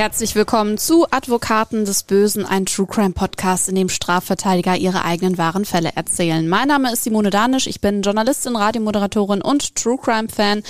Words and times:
Herzlich 0.00 0.34
willkommen 0.34 0.78
zu 0.78 1.04
Advokaten 1.10 1.84
des 1.84 2.04
Bösen, 2.04 2.46
ein 2.46 2.64
True 2.64 2.86
Crime 2.86 3.10
Podcast, 3.10 3.68
in 3.68 3.74
dem 3.74 3.90
Strafverteidiger 3.90 4.74
ihre 4.74 5.04
eigenen 5.04 5.36
wahren 5.36 5.66
Fälle 5.66 5.90
erzählen. 5.94 6.48
Mein 6.48 6.68
Name 6.68 6.90
ist 6.90 7.04
Simone 7.04 7.28
Danisch, 7.28 7.66
ich 7.66 7.82
bin 7.82 8.00
Journalistin, 8.00 8.56
Radiomoderatorin 8.56 9.42
und 9.42 9.74
True 9.74 9.98
Crime 10.02 10.28
Fan. 10.30 10.62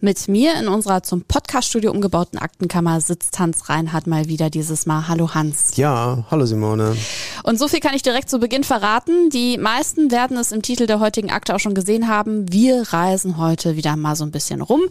Mit 0.00 0.28
mir 0.28 0.54
in 0.54 0.68
unserer 0.68 1.02
zum 1.02 1.22
Podcaststudio 1.22 1.90
umgebauten 1.90 2.38
Aktenkammer 2.38 3.00
sitzt 3.00 3.36
Hans 3.40 3.68
Reinhardt 3.68 4.06
mal 4.06 4.28
wieder 4.28 4.50
dieses 4.50 4.86
Mal. 4.86 5.08
Hallo 5.08 5.34
Hans. 5.34 5.76
Ja, 5.76 6.24
hallo 6.30 6.46
Simone. 6.46 6.96
Und 7.42 7.58
so 7.58 7.66
viel 7.66 7.80
kann 7.80 7.94
ich 7.96 8.02
direkt 8.02 8.30
zu 8.30 8.38
Beginn 8.38 8.62
verraten. 8.62 9.30
Die 9.30 9.58
meisten 9.58 10.12
werden 10.12 10.36
es 10.36 10.52
im 10.52 10.62
Titel 10.62 10.86
der 10.86 11.00
heutigen 11.00 11.32
Akte 11.32 11.56
auch 11.56 11.60
schon 11.60 11.74
gesehen 11.74 12.06
haben. 12.06 12.52
Wir 12.52 12.84
reisen 12.92 13.36
heute 13.36 13.74
wieder 13.74 13.96
mal 13.96 14.14
so 14.14 14.22
ein 14.22 14.30
bisschen 14.30 14.62
rum. 14.62 14.82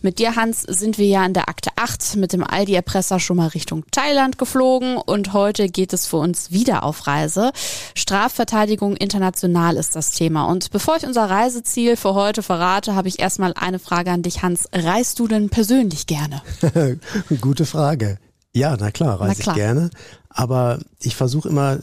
Mit 0.00 0.18
dir, 0.20 0.36
Hans, 0.36 0.62
sind 0.62 0.96
wir 0.96 1.06
ja 1.06 1.26
in 1.26 1.34
der 1.34 1.50
Akte 1.50 1.68
8 1.76 2.16
mit 2.16 2.32
dem 2.32 2.44
Aldi-Erpresser 2.44 3.20
schon 3.20 3.36
mal 3.36 3.41
mal 3.42 3.48
Richtung 3.48 3.84
Thailand 3.90 4.38
geflogen 4.38 4.96
und 4.96 5.32
heute 5.32 5.68
geht 5.68 5.92
es 5.92 6.06
für 6.06 6.18
uns 6.18 6.52
wieder 6.52 6.84
auf 6.84 7.08
Reise. 7.08 7.50
Strafverteidigung 7.94 8.96
international 8.96 9.76
ist 9.76 9.96
das 9.96 10.12
Thema. 10.12 10.44
Und 10.44 10.70
bevor 10.70 10.96
ich 10.96 11.04
unser 11.04 11.28
Reiseziel 11.28 11.96
für 11.96 12.14
heute 12.14 12.42
verrate, 12.42 12.94
habe 12.94 13.08
ich 13.08 13.18
erstmal 13.18 13.52
eine 13.54 13.80
Frage 13.80 14.12
an 14.12 14.22
dich, 14.22 14.42
Hans. 14.42 14.68
Reist 14.72 15.18
du 15.18 15.26
denn 15.26 15.48
persönlich 15.50 16.06
gerne? 16.06 16.40
Gute 17.40 17.66
Frage. 17.66 18.18
Ja, 18.54 18.76
na 18.78 18.90
klar, 18.92 19.20
reise 19.20 19.34
na 19.38 19.42
klar. 19.42 19.56
ich 19.56 19.62
gerne. 19.62 19.90
Aber 20.28 20.78
ich 21.00 21.16
versuche 21.16 21.48
immer 21.48 21.78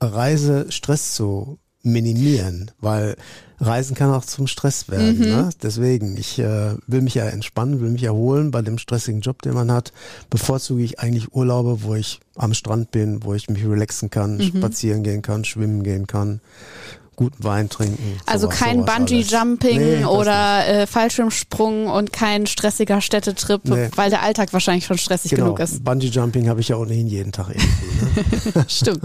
Reisestress 0.00 1.14
zu 1.14 1.58
minimieren, 1.82 2.70
weil 2.80 3.16
Reisen 3.60 3.94
kann 3.94 4.10
auch 4.10 4.24
zum 4.24 4.46
Stress 4.46 4.88
werden. 4.88 5.18
Mhm. 5.18 5.24
Ne? 5.24 5.50
Deswegen, 5.62 6.16
ich 6.16 6.38
äh, 6.38 6.74
will 6.86 7.02
mich 7.02 7.14
ja 7.14 7.24
entspannen, 7.24 7.80
will 7.80 7.90
mich 7.90 8.02
erholen 8.02 8.50
bei 8.50 8.62
dem 8.62 8.78
stressigen 8.78 9.20
Job, 9.20 9.42
den 9.42 9.54
man 9.54 9.70
hat. 9.70 9.92
Bevorzuge 10.30 10.82
ich 10.82 11.00
eigentlich 11.00 11.34
Urlaube, 11.34 11.82
wo 11.82 11.94
ich 11.94 12.20
am 12.36 12.54
Strand 12.54 12.90
bin, 12.90 13.24
wo 13.24 13.34
ich 13.34 13.48
mich 13.48 13.64
relaxen 13.64 14.10
kann, 14.10 14.36
mhm. 14.36 14.42
spazieren 14.42 15.02
gehen 15.02 15.22
kann, 15.22 15.44
schwimmen 15.44 15.82
gehen 15.82 16.06
kann 16.06 16.40
guten 17.16 17.42
Wein 17.44 17.68
trinken. 17.68 18.20
Also 18.26 18.46
sowas, 18.46 18.58
kein 18.58 18.84
Bungee-Jumping 18.84 20.00
nee, 20.00 20.04
oder 20.04 20.66
äh, 20.66 20.86
Fallschirmsprung 20.86 21.86
und 21.86 22.12
kein 22.12 22.46
stressiger 22.46 23.00
Städtetrip, 23.00 23.64
nee. 23.64 23.88
weil 23.94 24.10
der 24.10 24.22
Alltag 24.22 24.52
wahrscheinlich 24.52 24.86
schon 24.86 24.98
stressig 24.98 25.30
genau. 25.30 25.44
genug 25.44 25.60
ist. 25.60 25.84
Bungee-Jumping 25.84 26.48
habe 26.48 26.60
ich 26.60 26.68
ja 26.68 26.76
ohnehin 26.76 27.06
jeden 27.06 27.32
Tag 27.32 27.48
irgendwie. 27.48 28.58
Ne? 28.58 28.64
Stimmt. 28.68 29.02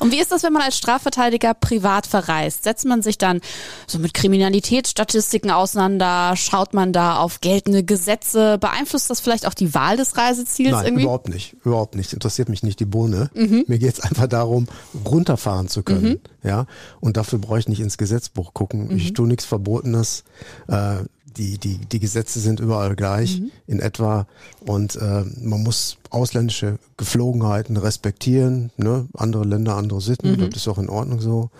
Und 0.00 0.12
wie 0.12 0.18
ist 0.18 0.32
das, 0.32 0.42
wenn 0.42 0.52
man 0.52 0.62
als 0.62 0.76
Strafverteidiger 0.76 1.54
privat 1.54 2.06
verreist? 2.06 2.64
Setzt 2.64 2.84
man 2.84 3.02
sich 3.02 3.18
dann 3.18 3.40
so 3.86 3.98
mit 3.98 4.14
Kriminalitätsstatistiken 4.14 5.50
auseinander? 5.50 6.34
Schaut 6.36 6.74
man 6.74 6.92
da 6.92 7.18
auf 7.18 7.40
geltende 7.40 7.84
Gesetze? 7.84 8.58
Beeinflusst 8.58 9.10
das 9.10 9.20
vielleicht 9.20 9.46
auch 9.46 9.54
die 9.54 9.74
Wahl 9.74 9.96
des 9.96 10.16
Reiseziels 10.16 10.72
Nein, 10.72 10.86
irgendwie? 10.86 11.02
überhaupt 11.04 11.28
nicht. 11.28 11.56
Überhaupt 11.64 11.94
nicht. 11.94 12.12
Interessiert 12.12 12.48
mich 12.48 12.62
nicht 12.62 12.80
die 12.80 12.84
Bohne. 12.84 13.30
Mhm. 13.34 13.64
Mir 13.66 13.78
geht 13.78 13.94
es 13.94 14.00
einfach 14.00 14.26
darum, 14.26 14.66
runterfahren 15.04 15.68
zu 15.68 15.82
können. 15.82 16.02
Mhm. 16.02 16.20
Ja. 16.42 16.66
Und 17.00 17.16
dafür 17.16 17.38
brauche 17.38 17.58
ich 17.58 17.68
nicht 17.68 17.80
ins 17.80 17.98
Gesetzbuch 17.98 18.54
gucken. 18.54 18.88
Mhm. 18.88 18.96
Ich 18.96 19.12
tue 19.12 19.26
nichts 19.26 19.44
Verbotenes. 19.44 20.24
Äh, 20.68 20.98
die, 21.36 21.58
die, 21.58 21.78
die 21.78 22.00
Gesetze 22.00 22.40
sind 22.40 22.60
überall 22.60 22.96
gleich 22.96 23.40
mhm. 23.40 23.50
in 23.66 23.80
etwa 23.80 24.26
und 24.66 24.96
äh, 24.96 25.24
man 25.40 25.62
muss 25.62 25.98
ausländische 26.10 26.78
Geflogenheiten 26.96 27.76
respektieren, 27.76 28.70
ne? 28.76 29.06
andere 29.14 29.44
Länder, 29.44 29.76
andere 29.76 30.00
Sitten, 30.00 30.32
mhm. 30.32 30.50
das 30.50 30.62
ist 30.62 30.68
auch 30.68 30.78
in 30.78 30.88
Ordnung 30.88 31.20
so. 31.20 31.50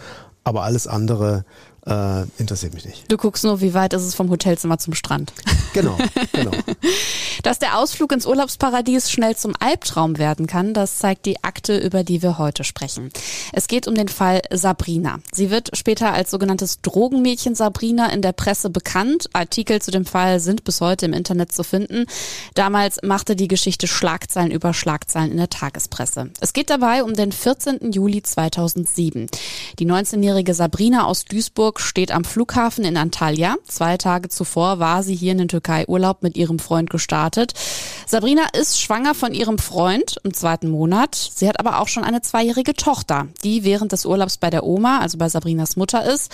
Aber 0.42 0.62
alles 0.62 0.86
andere 0.86 1.44
äh, 1.88 2.22
interessiert 2.38 2.74
mich 2.74 2.84
nicht. 2.84 3.10
Du 3.10 3.16
guckst 3.16 3.44
nur, 3.44 3.60
wie 3.60 3.74
weit 3.74 3.92
ist 3.92 4.02
es 4.02 4.14
vom 4.14 4.30
Hotelzimmer 4.30 4.78
zum 4.78 4.94
Strand. 4.94 5.32
Genau, 5.72 5.96
genau. 6.32 6.50
Dass 7.42 7.58
der 7.58 7.78
Ausflug 7.78 8.12
ins 8.12 8.26
Urlaubsparadies 8.26 9.10
schnell 9.10 9.36
zum 9.36 9.54
Albtraum 9.58 10.18
werden 10.18 10.46
kann, 10.46 10.74
das 10.74 10.98
zeigt 10.98 11.24
die 11.24 11.42
Akte, 11.44 11.78
über 11.78 12.04
die 12.04 12.22
wir 12.22 12.38
heute 12.38 12.64
sprechen. 12.64 13.10
Es 13.52 13.68
geht 13.68 13.86
um 13.86 13.94
den 13.94 14.08
Fall 14.08 14.42
Sabrina. 14.50 15.20
Sie 15.32 15.50
wird 15.50 15.76
später 15.76 16.12
als 16.12 16.30
sogenanntes 16.30 16.80
Drogenmädchen 16.80 17.54
Sabrina 17.54 18.10
in 18.12 18.22
der 18.22 18.32
Presse 18.32 18.70
bekannt. 18.70 19.30
Artikel 19.32 19.80
zu 19.80 19.90
dem 19.90 20.04
Fall 20.04 20.40
sind 20.40 20.64
bis 20.64 20.80
heute 20.80 21.06
im 21.06 21.12
Internet 21.12 21.52
zu 21.52 21.62
finden. 21.62 22.06
Damals 22.54 22.98
machte 23.02 23.36
die 23.36 23.48
Geschichte 23.48 23.86
Schlagzeilen 23.86 24.50
über 24.50 24.74
Schlagzeilen 24.74 25.30
in 25.30 25.36
der 25.36 25.50
Tagespresse. 25.50 26.30
Es 26.40 26.52
geht 26.52 26.70
dabei 26.70 27.04
um 27.04 27.14
den 27.14 27.32
14. 27.32 27.92
Juli 27.92 28.22
2007. 28.22 29.28
Die 29.78 29.86
19-jährige 29.86 30.54
Sabrina 30.54 31.06
aus 31.06 31.24
Duisburg 31.24 31.77
steht 31.80 32.12
am 32.12 32.24
Flughafen 32.24 32.84
in 32.84 32.96
Antalya. 32.96 33.56
Zwei 33.66 33.96
Tage 33.96 34.28
zuvor 34.28 34.78
war 34.78 35.02
sie 35.02 35.14
hier 35.14 35.32
in 35.32 35.38
den 35.38 35.48
Türkei 35.48 35.86
Urlaub 35.86 36.22
mit 36.22 36.36
ihrem 36.36 36.58
Freund 36.58 36.90
gestartet. 36.90 37.54
Sabrina 38.06 38.46
ist 38.58 38.80
schwanger 38.80 39.14
von 39.14 39.32
ihrem 39.34 39.58
Freund 39.58 40.16
im 40.24 40.34
zweiten 40.34 40.70
Monat. 40.70 41.14
Sie 41.14 41.48
hat 41.48 41.60
aber 41.60 41.80
auch 41.80 41.88
schon 41.88 42.04
eine 42.04 42.22
zweijährige 42.22 42.74
Tochter, 42.74 43.28
die 43.44 43.64
während 43.64 43.92
des 43.92 44.06
Urlaubs 44.06 44.38
bei 44.38 44.50
der 44.50 44.64
Oma, 44.64 45.00
also 45.00 45.18
bei 45.18 45.28
Sabrinas 45.28 45.76
Mutter 45.76 46.04
ist. 46.04 46.32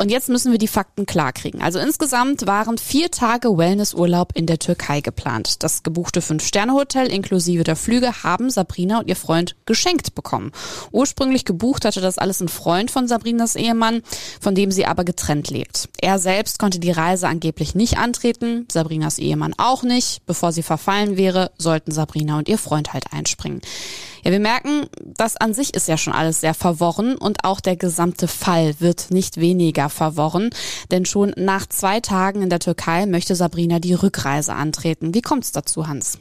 Und 0.00 0.12
jetzt 0.12 0.28
müssen 0.28 0.52
wir 0.52 0.58
die 0.58 0.68
Fakten 0.68 1.06
klarkriegen. 1.06 1.60
Also 1.60 1.80
insgesamt 1.80 2.46
waren 2.46 2.78
vier 2.78 3.10
Tage 3.10 3.58
Wellnessurlaub 3.58 4.30
in 4.34 4.46
der 4.46 4.60
Türkei 4.60 5.00
geplant. 5.00 5.64
Das 5.64 5.82
gebuchte 5.82 6.22
Fünf-Sterne-Hotel 6.22 7.08
inklusive 7.08 7.64
der 7.64 7.74
Flüge 7.74 8.22
haben 8.22 8.48
Sabrina 8.48 9.00
und 9.00 9.08
ihr 9.08 9.16
Freund 9.16 9.56
geschenkt 9.66 10.14
bekommen. 10.14 10.52
Ursprünglich 10.92 11.44
gebucht 11.44 11.84
hatte 11.84 12.00
das 12.00 12.16
alles 12.16 12.40
ein 12.40 12.48
Freund 12.48 12.92
von 12.92 13.08
Sabrinas 13.08 13.56
Ehemann, 13.56 14.02
von 14.40 14.54
dem 14.54 14.70
sie 14.70 14.86
aber 14.86 15.02
getrennt 15.02 15.50
lebt. 15.50 15.88
Er 16.00 16.20
selbst 16.20 16.60
konnte 16.60 16.78
die 16.78 16.92
Reise 16.92 17.26
angeblich 17.26 17.74
nicht 17.74 17.98
antreten, 17.98 18.68
Sabrinas 18.70 19.18
Ehemann 19.18 19.54
auch 19.58 19.82
nicht. 19.82 20.24
Bevor 20.26 20.52
sie 20.52 20.62
verfallen 20.62 21.16
wäre, 21.16 21.50
sollten 21.58 21.90
Sabrina 21.90 22.38
und 22.38 22.48
ihr 22.48 22.58
Freund 22.58 22.92
halt 22.92 23.12
einspringen. 23.12 23.62
Ja, 24.24 24.30
wir 24.32 24.40
merken, 24.40 24.86
das 25.04 25.36
an 25.36 25.54
sich 25.54 25.74
ist 25.74 25.88
ja 25.88 25.96
schon 25.96 26.12
alles 26.12 26.40
sehr 26.40 26.54
verworren 26.54 27.16
und 27.16 27.44
auch 27.44 27.60
der 27.60 27.76
gesamte 27.76 28.28
Fall 28.28 28.74
wird 28.80 29.10
nicht 29.10 29.38
weniger 29.38 29.88
verworren, 29.88 30.50
denn 30.90 31.04
schon 31.04 31.32
nach 31.36 31.66
zwei 31.66 32.00
Tagen 32.00 32.42
in 32.42 32.50
der 32.50 32.58
Türkei 32.58 33.06
möchte 33.06 33.34
Sabrina 33.34 33.78
die 33.78 33.94
Rückreise 33.94 34.54
antreten. 34.54 35.14
Wie 35.14 35.22
kommt 35.22 35.44
es 35.44 35.52
dazu, 35.52 35.86
Hans? 35.86 36.18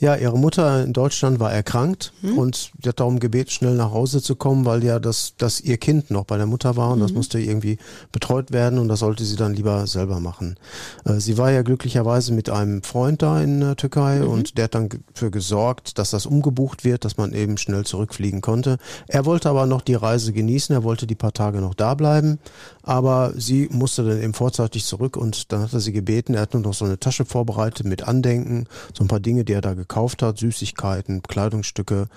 Ja, 0.00 0.16
ihre 0.16 0.38
Mutter 0.38 0.82
in 0.82 0.94
Deutschland 0.94 1.40
war 1.40 1.52
erkrankt 1.52 2.14
mhm. 2.22 2.38
und 2.38 2.72
sie 2.82 2.88
hat 2.88 3.00
darum 3.00 3.20
gebeten, 3.20 3.50
schnell 3.50 3.74
nach 3.74 3.92
Hause 3.92 4.22
zu 4.22 4.34
kommen, 4.34 4.64
weil 4.64 4.82
ja 4.82 4.98
das, 4.98 5.34
das 5.36 5.60
ihr 5.60 5.76
Kind 5.76 6.10
noch 6.10 6.24
bei 6.24 6.38
der 6.38 6.46
Mutter 6.46 6.74
war 6.76 6.92
und 6.92 7.00
mhm. 7.00 7.02
das 7.02 7.12
musste 7.12 7.38
irgendwie 7.38 7.76
betreut 8.10 8.50
werden 8.50 8.78
und 8.78 8.88
das 8.88 9.00
sollte 9.00 9.26
sie 9.26 9.36
dann 9.36 9.52
lieber 9.52 9.86
selber 9.86 10.18
machen. 10.18 10.56
Äh, 11.04 11.20
sie 11.20 11.36
war 11.36 11.50
ja 11.50 11.60
glücklicherweise 11.60 12.32
mit 12.32 12.48
einem 12.48 12.82
Freund 12.82 13.20
da 13.20 13.42
in 13.42 13.60
der 13.60 13.76
Türkei 13.76 14.20
mhm. 14.20 14.28
und 14.28 14.56
der 14.56 14.64
hat 14.64 14.74
dann 14.74 14.88
dafür 15.12 15.30
gesorgt, 15.30 15.98
dass 15.98 16.10
das 16.10 16.24
umgebucht 16.24 16.82
wird, 16.82 17.04
dass 17.04 17.18
man 17.18 17.34
eben 17.34 17.58
schnell 17.58 17.84
zurückfliegen 17.84 18.40
konnte. 18.40 18.78
Er 19.06 19.26
wollte 19.26 19.50
aber 19.50 19.66
noch 19.66 19.82
die 19.82 19.96
Reise 19.96 20.32
genießen, 20.32 20.74
er 20.74 20.82
wollte 20.82 21.06
die 21.06 21.14
paar 21.14 21.34
Tage 21.34 21.60
noch 21.60 21.74
da 21.74 21.92
bleiben, 21.92 22.38
aber 22.82 23.32
sie 23.36 23.68
musste 23.70 24.04
dann 24.04 24.22
eben 24.22 24.34
vorzeitig 24.34 24.84
zurück 24.84 25.16
und 25.16 25.52
dann 25.52 25.62
hat 25.62 25.72
er 25.72 25.80
sie 25.80 25.92
gebeten, 25.92 26.34
er 26.34 26.42
hat 26.42 26.54
nur 26.54 26.62
noch 26.62 26.74
so 26.74 26.84
eine 26.84 26.98
Tasche 26.98 27.24
vorbereitet 27.24 27.86
mit 27.86 28.06
Andenken, 28.06 28.66
so 28.96 29.04
ein 29.04 29.08
paar 29.08 29.20
Dinge, 29.20 29.44
die 29.44 29.52
er 29.52 29.60
da 29.60 29.74
gekauft 29.74 30.22
hat, 30.22 30.38
Süßigkeiten, 30.38 31.22
Kleidungsstücke, 31.22 32.08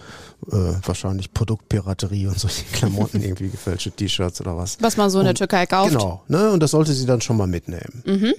äh, 0.51 0.55
wahrscheinlich 0.85 1.33
Produktpiraterie 1.33 2.27
und 2.27 2.39
solche 2.39 2.65
Klamotten, 2.65 3.21
irgendwie 3.23 3.49
gefälschte 3.49 3.91
T-Shirts 3.91 4.41
oder 4.41 4.57
was. 4.57 4.77
Was 4.79 4.97
man 4.97 5.09
so 5.09 5.19
in 5.19 5.25
der 5.25 5.35
Türkei 5.35 5.65
kauft. 5.65 5.91
Genau, 5.91 6.23
ne? 6.27 6.51
Und 6.51 6.61
das 6.61 6.71
sollte 6.71 6.93
sie 6.93 7.05
dann 7.05 7.21
schon 7.21 7.37
mal 7.37 7.47
mitnehmen. 7.47 8.03
Mhm. 8.05 8.33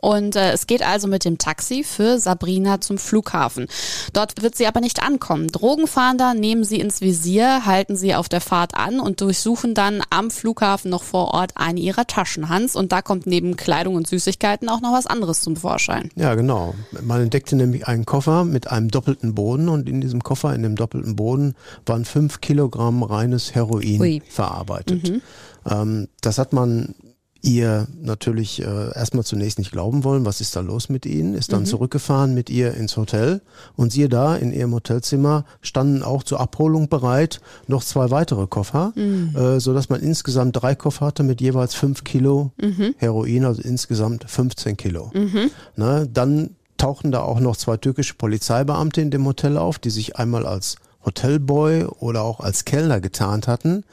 Und 0.00 0.36
äh, 0.36 0.52
es 0.52 0.66
geht 0.66 0.82
also 0.82 1.08
mit 1.08 1.24
dem 1.24 1.38
Taxi 1.38 1.84
für 1.84 2.18
Sabrina 2.18 2.80
zum 2.80 2.98
Flughafen. 2.98 3.66
Dort 4.12 4.42
wird 4.42 4.56
sie 4.56 4.66
aber 4.66 4.80
nicht 4.80 5.02
ankommen. 5.02 5.48
Drogenfahnder 5.48 6.34
nehmen 6.34 6.64
sie 6.64 6.80
ins 6.80 7.00
Visier, 7.00 7.66
halten 7.66 7.96
sie 7.96 8.14
auf 8.14 8.28
der 8.28 8.40
Fahrt 8.40 8.74
an 8.74 8.98
und 9.00 9.20
durchsuchen 9.20 9.74
dann 9.74 10.02
am 10.10 10.30
Flughafen 10.30 10.90
noch 10.90 11.02
vor 11.02 11.34
Ort 11.34 11.52
eine 11.56 11.80
ihrer 11.80 12.06
Taschen, 12.06 12.48
Hans. 12.48 12.76
Und 12.76 12.92
da 12.92 13.02
kommt 13.02 13.26
neben 13.26 13.56
Kleidung 13.56 13.94
und 13.94 14.06
Süßigkeiten 14.06 14.68
auch 14.68 14.80
noch 14.80 14.92
was 14.92 15.06
anderes 15.06 15.40
zum 15.40 15.56
Vorschein. 15.56 16.10
Ja, 16.14 16.34
genau. 16.34 16.74
Man 17.02 17.22
entdeckte 17.22 17.56
nämlich 17.56 17.86
einen 17.86 18.06
Koffer 18.06 18.44
mit 18.44 18.70
einem 18.70 18.88
doppelten 18.88 19.34
Boden 19.34 19.68
und 19.68 19.88
in 19.88 20.00
diesem 20.00 20.22
Koffer, 20.22 20.54
in 20.54 20.62
dem 20.62 20.76
doppelten 20.76 21.16
Boden, 21.16 21.54
waren 21.84 22.04
fünf 22.04 22.40
Kilogramm 22.40 23.02
reines 23.02 23.54
Heroin 23.54 24.00
Ui. 24.00 24.22
verarbeitet. 24.28 25.08
Mhm. 25.08 25.22
Ähm, 25.68 26.08
das 26.20 26.38
hat 26.38 26.52
man 26.52 26.94
ihr 27.42 27.86
natürlich 28.00 28.60
äh, 28.60 28.94
erstmal 28.94 29.24
zunächst 29.24 29.58
nicht 29.58 29.72
glauben 29.72 30.04
wollen, 30.04 30.24
was 30.24 30.40
ist 30.40 30.56
da 30.56 30.60
los 30.60 30.88
mit 30.88 31.06
ihnen, 31.06 31.34
ist 31.34 31.52
dann 31.52 31.60
mhm. 31.60 31.66
zurückgefahren 31.66 32.34
mit 32.34 32.50
ihr 32.50 32.74
ins 32.74 32.96
Hotel 32.96 33.40
und 33.76 33.92
siehe 33.92 34.08
da, 34.08 34.36
in 34.36 34.52
ihrem 34.52 34.74
Hotelzimmer 34.74 35.44
standen 35.62 36.02
auch 36.02 36.22
zur 36.22 36.40
Abholung 36.40 36.88
bereit 36.88 37.40
noch 37.66 37.82
zwei 37.82 38.10
weitere 38.10 38.46
Koffer, 38.46 38.92
mhm. 38.94 39.34
äh, 39.36 39.60
so 39.60 39.72
dass 39.72 39.88
man 39.88 40.00
insgesamt 40.00 40.60
drei 40.60 40.74
Koffer 40.74 41.06
hatte 41.06 41.22
mit 41.22 41.40
jeweils 41.40 41.74
fünf 41.74 42.04
Kilo 42.04 42.52
mhm. 42.60 42.94
Heroin, 42.98 43.44
also 43.44 43.62
insgesamt 43.62 44.24
15 44.28 44.76
Kilo. 44.76 45.10
Mhm. 45.14 45.50
Na, 45.76 46.04
dann 46.04 46.50
tauchten 46.76 47.12
da 47.12 47.20
auch 47.20 47.40
noch 47.40 47.56
zwei 47.56 47.76
türkische 47.76 48.14
Polizeibeamte 48.14 49.00
in 49.00 49.10
dem 49.10 49.26
Hotel 49.26 49.56
auf, 49.56 49.78
die 49.78 49.90
sich 49.90 50.16
einmal 50.16 50.46
als 50.46 50.76
Hotelboy 51.04 51.84
oder 51.84 52.22
auch 52.22 52.40
als 52.40 52.64
Kellner 52.64 53.00
getarnt 53.00 53.48
hatten 53.48 53.84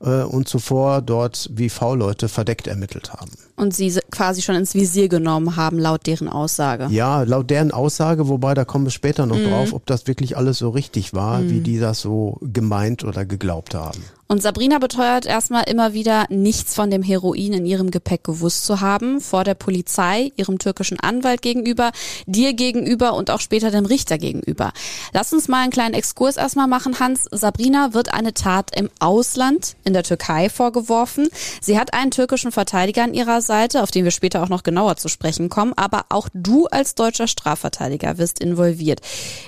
äh, 0.00 0.22
und 0.22 0.48
zuvor 0.48 1.00
dort 1.00 1.48
wie 1.52 1.68
V-Leute 1.68 2.28
verdeckt 2.28 2.66
ermittelt 2.66 3.12
haben. 3.12 3.30
Und 3.56 3.74
sie 3.74 3.98
quasi 4.10 4.42
schon 4.42 4.56
ins 4.56 4.74
Visier 4.74 5.08
genommen 5.08 5.56
haben, 5.56 5.78
laut 5.78 6.06
deren 6.06 6.28
Aussage. 6.28 6.88
Ja, 6.90 7.22
laut 7.22 7.50
deren 7.50 7.70
Aussage, 7.70 8.28
wobei 8.28 8.54
da 8.54 8.64
kommen 8.64 8.84
wir 8.84 8.90
später 8.90 9.26
noch 9.26 9.38
mhm. 9.38 9.48
drauf, 9.48 9.72
ob 9.72 9.86
das 9.86 10.06
wirklich 10.06 10.36
alles 10.36 10.58
so 10.58 10.70
richtig 10.70 11.14
war, 11.14 11.38
mhm. 11.40 11.50
wie 11.50 11.60
die 11.60 11.78
das 11.78 12.00
so 12.00 12.38
gemeint 12.42 13.04
oder 13.04 13.24
geglaubt 13.24 13.74
haben. 13.74 14.02
Und 14.28 14.42
Sabrina 14.42 14.78
beteuert 14.78 15.24
erstmal 15.24 15.64
immer 15.68 15.92
wieder, 15.92 16.26
nichts 16.30 16.74
von 16.74 16.90
dem 16.90 17.02
Heroin 17.02 17.52
in 17.52 17.64
ihrem 17.64 17.92
Gepäck 17.92 18.24
gewusst 18.24 18.66
zu 18.66 18.80
haben, 18.80 19.20
vor 19.20 19.44
der 19.44 19.54
Polizei, 19.54 20.32
ihrem 20.36 20.58
türkischen 20.58 20.98
Anwalt 20.98 21.42
gegenüber, 21.42 21.92
dir 22.26 22.52
gegenüber 22.52 23.14
und 23.14 23.30
auch 23.30 23.40
später 23.40 23.70
dem 23.70 23.86
Richter 23.86 24.18
gegenüber. 24.18 24.72
Lass 25.12 25.32
uns 25.32 25.46
mal 25.46 25.62
einen 25.62 25.70
kleinen 25.70 25.94
Exkurs 25.94 26.36
erstmal 26.36 26.66
machen, 26.66 26.98
Hans. 26.98 27.28
Sabrina 27.30 27.94
wird 27.94 28.12
eine 28.14 28.34
Tat 28.34 28.76
im 28.76 28.90
Ausland, 28.98 29.76
in 29.84 29.92
der 29.92 30.02
Türkei, 30.02 30.48
vorgeworfen. 30.48 31.28
Sie 31.60 31.78
hat 31.78 31.94
einen 31.94 32.10
türkischen 32.10 32.50
Verteidiger 32.50 33.04
an 33.04 33.14
ihrer 33.14 33.40
Seite, 33.40 33.82
auf 33.82 33.92
den 33.92 34.04
wir 34.04 34.10
später 34.10 34.42
auch 34.42 34.48
noch 34.48 34.64
genauer 34.64 34.96
zu 34.96 35.08
sprechen 35.08 35.50
kommen, 35.50 35.72
aber 35.76 36.06
auch 36.08 36.28
du 36.34 36.66
als 36.66 36.96
deutscher 36.96 37.28
Strafverteidiger 37.28 38.18
wirst 38.18 38.40
involviert. 38.40 39.00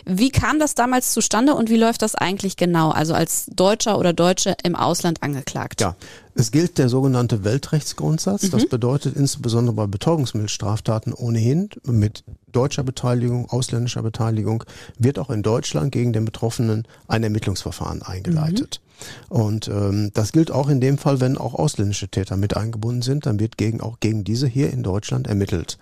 Wie 0.04 0.30
kam 0.30 0.60
das 0.60 0.76
damals 0.76 1.12
zustande 1.12 1.54
und 1.54 1.68
wie 1.68 1.76
läuft 1.76 2.02
das 2.02 2.14
eigentlich 2.14 2.56
genau? 2.56 2.90
Also 2.90 3.14
als 3.14 3.46
Deutscher 3.46 3.98
oder 3.98 4.12
Deutsche 4.12 4.56
im 4.68 4.76
Ausland 4.76 5.22
angeklagt. 5.22 5.80
Ja, 5.80 5.96
es 6.34 6.52
gilt 6.52 6.78
der 6.78 6.88
sogenannte 6.88 7.42
Weltrechtsgrundsatz. 7.42 8.44
Mhm. 8.44 8.50
Das 8.50 8.68
bedeutet 8.68 9.16
insbesondere 9.16 9.74
bei 9.74 9.86
Betäubungsmittelstraftaten 9.86 11.12
ohnehin 11.12 11.70
mit 11.84 12.22
deutscher 12.52 12.84
Beteiligung, 12.84 13.48
ausländischer 13.50 14.02
Beteiligung 14.02 14.64
wird 14.98 15.18
auch 15.18 15.30
in 15.30 15.42
Deutschland 15.42 15.90
gegen 15.90 16.12
den 16.12 16.24
Betroffenen 16.24 16.86
ein 17.08 17.24
Ermittlungsverfahren 17.24 18.02
eingeleitet. 18.02 18.80
Mhm. 18.80 18.88
Und 19.28 19.68
ähm, 19.68 20.10
das 20.14 20.32
gilt 20.32 20.50
auch 20.50 20.68
in 20.68 20.80
dem 20.80 20.98
Fall, 20.98 21.20
wenn 21.20 21.38
auch 21.38 21.54
ausländische 21.54 22.08
Täter 22.08 22.36
mit 22.36 22.56
eingebunden 22.56 23.02
sind, 23.02 23.26
dann 23.26 23.38
wird 23.38 23.56
gegen 23.56 23.80
auch 23.80 24.00
gegen 24.00 24.24
diese 24.24 24.46
hier 24.46 24.72
in 24.72 24.82
Deutschland 24.82 25.26
ermittelt. 25.26 25.78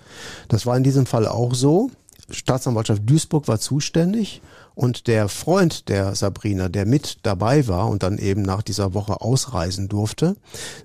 Das 0.48 0.66
war 0.66 0.76
in 0.76 0.82
diesem 0.82 1.06
Fall 1.06 1.26
auch 1.26 1.54
so. 1.54 1.90
Staatsanwaltschaft 2.30 3.02
Duisburg 3.04 3.48
war 3.48 3.58
zuständig 3.58 4.42
und 4.74 5.06
der 5.06 5.28
Freund 5.28 5.88
der 5.88 6.14
Sabrina, 6.14 6.68
der 6.68 6.86
mit 6.86 7.18
dabei 7.22 7.66
war 7.68 7.88
und 7.88 8.02
dann 8.02 8.18
eben 8.18 8.42
nach 8.42 8.62
dieser 8.62 8.94
Woche 8.94 9.20
ausreisen 9.20 9.88
durfte, 9.88 10.36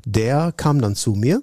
der 0.05 0.51
kam 0.51 0.81
dann 0.81 0.95
zu 0.95 1.11
mir 1.13 1.41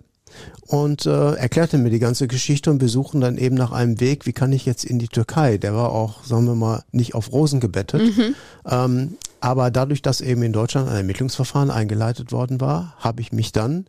und 0.66 1.06
äh, 1.06 1.34
erklärte 1.34 1.78
mir 1.78 1.90
die 1.90 1.98
ganze 1.98 2.28
Geschichte 2.28 2.70
und 2.70 2.80
wir 2.80 2.88
suchen 2.88 3.20
dann 3.20 3.38
eben 3.38 3.54
nach 3.54 3.72
einem 3.72 4.00
Weg, 4.00 4.26
wie 4.26 4.32
kann 4.32 4.52
ich 4.52 4.66
jetzt 4.66 4.84
in 4.84 4.98
die 4.98 5.08
Türkei. 5.08 5.58
Der 5.58 5.74
war 5.74 5.92
auch, 5.92 6.24
sagen 6.24 6.46
wir 6.46 6.54
mal, 6.54 6.84
nicht 6.92 7.14
auf 7.14 7.32
Rosen 7.32 7.60
gebettet. 7.60 8.16
Mhm. 8.16 8.34
Ähm, 8.66 9.16
aber 9.40 9.70
dadurch, 9.70 10.02
dass 10.02 10.20
eben 10.20 10.42
in 10.42 10.52
Deutschland 10.52 10.88
ein 10.88 10.96
Ermittlungsverfahren 10.96 11.70
eingeleitet 11.70 12.32
worden 12.32 12.60
war, 12.60 12.94
habe 12.98 13.20
ich 13.20 13.32
mich 13.32 13.52
dann 13.52 13.86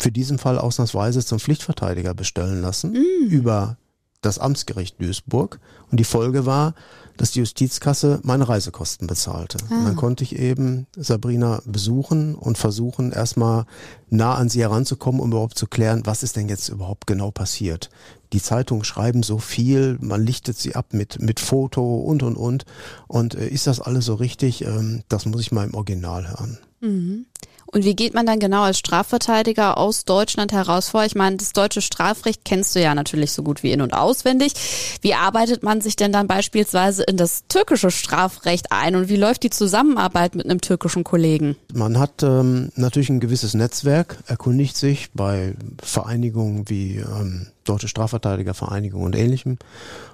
für 0.00 0.10
diesen 0.10 0.38
Fall 0.38 0.58
ausnahmsweise 0.58 1.24
zum 1.24 1.38
Pflichtverteidiger 1.38 2.14
bestellen 2.14 2.60
lassen 2.60 2.92
mhm. 2.92 3.28
über 3.28 3.76
das 4.20 4.38
Amtsgericht 4.38 5.00
Duisburg. 5.00 5.60
Und 5.90 5.98
die 5.98 6.04
Folge 6.04 6.46
war, 6.46 6.74
dass 7.16 7.30
die 7.30 7.38
Justizkasse 7.38 8.20
meine 8.22 8.48
Reisekosten 8.48 9.06
bezahlte. 9.06 9.58
Ah. 9.70 9.78
Und 9.78 9.84
dann 9.84 9.96
konnte 9.96 10.24
ich 10.24 10.38
eben 10.38 10.86
Sabrina 10.96 11.62
besuchen 11.64 12.34
und 12.34 12.58
versuchen, 12.58 13.12
erstmal 13.12 13.64
nah 14.10 14.34
an 14.34 14.48
sie 14.48 14.60
heranzukommen, 14.60 15.20
um 15.20 15.30
überhaupt 15.30 15.58
zu 15.58 15.66
klären, 15.66 16.02
was 16.04 16.22
ist 16.22 16.36
denn 16.36 16.48
jetzt 16.48 16.68
überhaupt 16.68 17.06
genau 17.06 17.30
passiert. 17.30 17.90
Die 18.32 18.42
Zeitungen 18.42 18.84
schreiben 18.84 19.22
so 19.22 19.38
viel, 19.38 19.98
man 20.00 20.22
lichtet 20.22 20.58
sie 20.58 20.74
ab 20.74 20.92
mit, 20.92 21.20
mit 21.20 21.40
Foto 21.40 21.96
und, 21.96 22.22
und, 22.22 22.36
und. 22.36 22.64
Und 23.06 23.34
äh, 23.34 23.48
ist 23.48 23.66
das 23.66 23.80
alles 23.80 24.04
so 24.04 24.14
richtig? 24.14 24.62
Ähm, 24.62 25.02
das 25.08 25.26
muss 25.26 25.40
ich 25.40 25.52
mal 25.52 25.66
im 25.66 25.74
Original 25.74 26.28
hören. 26.28 26.58
Mhm. 26.80 27.26
Und 27.66 27.84
wie 27.84 27.96
geht 27.96 28.14
man 28.14 28.26
dann 28.26 28.38
genau 28.38 28.62
als 28.62 28.78
Strafverteidiger 28.78 29.76
aus 29.76 30.04
Deutschland 30.04 30.52
heraus 30.52 30.88
vor? 30.90 31.04
Ich 31.04 31.14
meine, 31.14 31.36
das 31.36 31.52
deutsche 31.52 31.82
Strafrecht 31.82 32.44
kennst 32.44 32.74
du 32.74 32.80
ja 32.80 32.94
natürlich 32.94 33.32
so 33.32 33.42
gut 33.42 33.62
wie 33.62 33.72
in- 33.72 33.80
und 33.80 33.92
auswendig. 33.92 34.52
Wie 35.02 35.14
arbeitet 35.14 35.62
man 35.62 35.80
sich 35.80 35.96
denn 35.96 36.12
dann 36.12 36.26
beispielsweise 36.26 37.02
in 37.02 37.16
das 37.16 37.42
türkische 37.48 37.90
Strafrecht 37.90 38.70
ein 38.70 38.94
und 38.94 39.08
wie 39.08 39.16
läuft 39.16 39.42
die 39.42 39.50
Zusammenarbeit 39.50 40.34
mit 40.34 40.46
einem 40.46 40.60
türkischen 40.60 41.04
Kollegen? 41.04 41.56
Man 41.74 41.98
hat 41.98 42.22
ähm, 42.22 42.70
natürlich 42.76 43.10
ein 43.10 43.20
gewisses 43.20 43.54
Netzwerk, 43.54 44.18
erkundigt 44.26 44.76
sich 44.76 45.10
bei 45.12 45.54
Vereinigungen 45.82 46.68
wie 46.68 46.98
ähm, 46.98 47.48
Deutsche 47.64 47.88
Strafverteidigervereinigung 47.88 49.02
und 49.02 49.16
ähnlichem. 49.16 49.58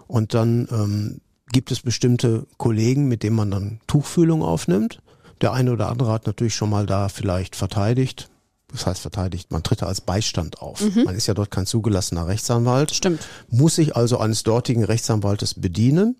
Und 0.06 0.34
dann 0.34 0.68
ähm, 0.70 1.20
gibt 1.52 1.70
es 1.70 1.82
bestimmte 1.82 2.46
Kollegen, 2.56 3.08
mit 3.08 3.22
denen 3.22 3.36
man 3.36 3.50
dann 3.50 3.80
Tuchfühlung 3.86 4.42
aufnimmt. 4.42 5.01
Der 5.42 5.52
eine 5.52 5.72
oder 5.72 5.88
andere 5.88 6.12
hat 6.12 6.26
natürlich 6.26 6.54
schon 6.54 6.70
mal 6.70 6.86
da 6.86 7.08
vielleicht 7.08 7.56
verteidigt. 7.56 8.30
Das 8.68 8.86
heißt 8.86 9.02
verteidigt, 9.02 9.50
man 9.50 9.62
tritt 9.62 9.82
da 9.82 9.86
als 9.86 10.00
Beistand 10.00 10.62
auf. 10.62 10.80
Mhm. 10.80 11.04
Man 11.04 11.14
ist 11.14 11.26
ja 11.26 11.34
dort 11.34 11.50
kein 11.50 11.66
zugelassener 11.66 12.26
Rechtsanwalt. 12.26 12.94
Stimmt. 12.94 13.26
Muss 13.50 13.74
sich 13.74 13.96
also 13.96 14.18
eines 14.18 14.44
dortigen 14.44 14.84
Rechtsanwaltes 14.84 15.60
bedienen, 15.60 16.16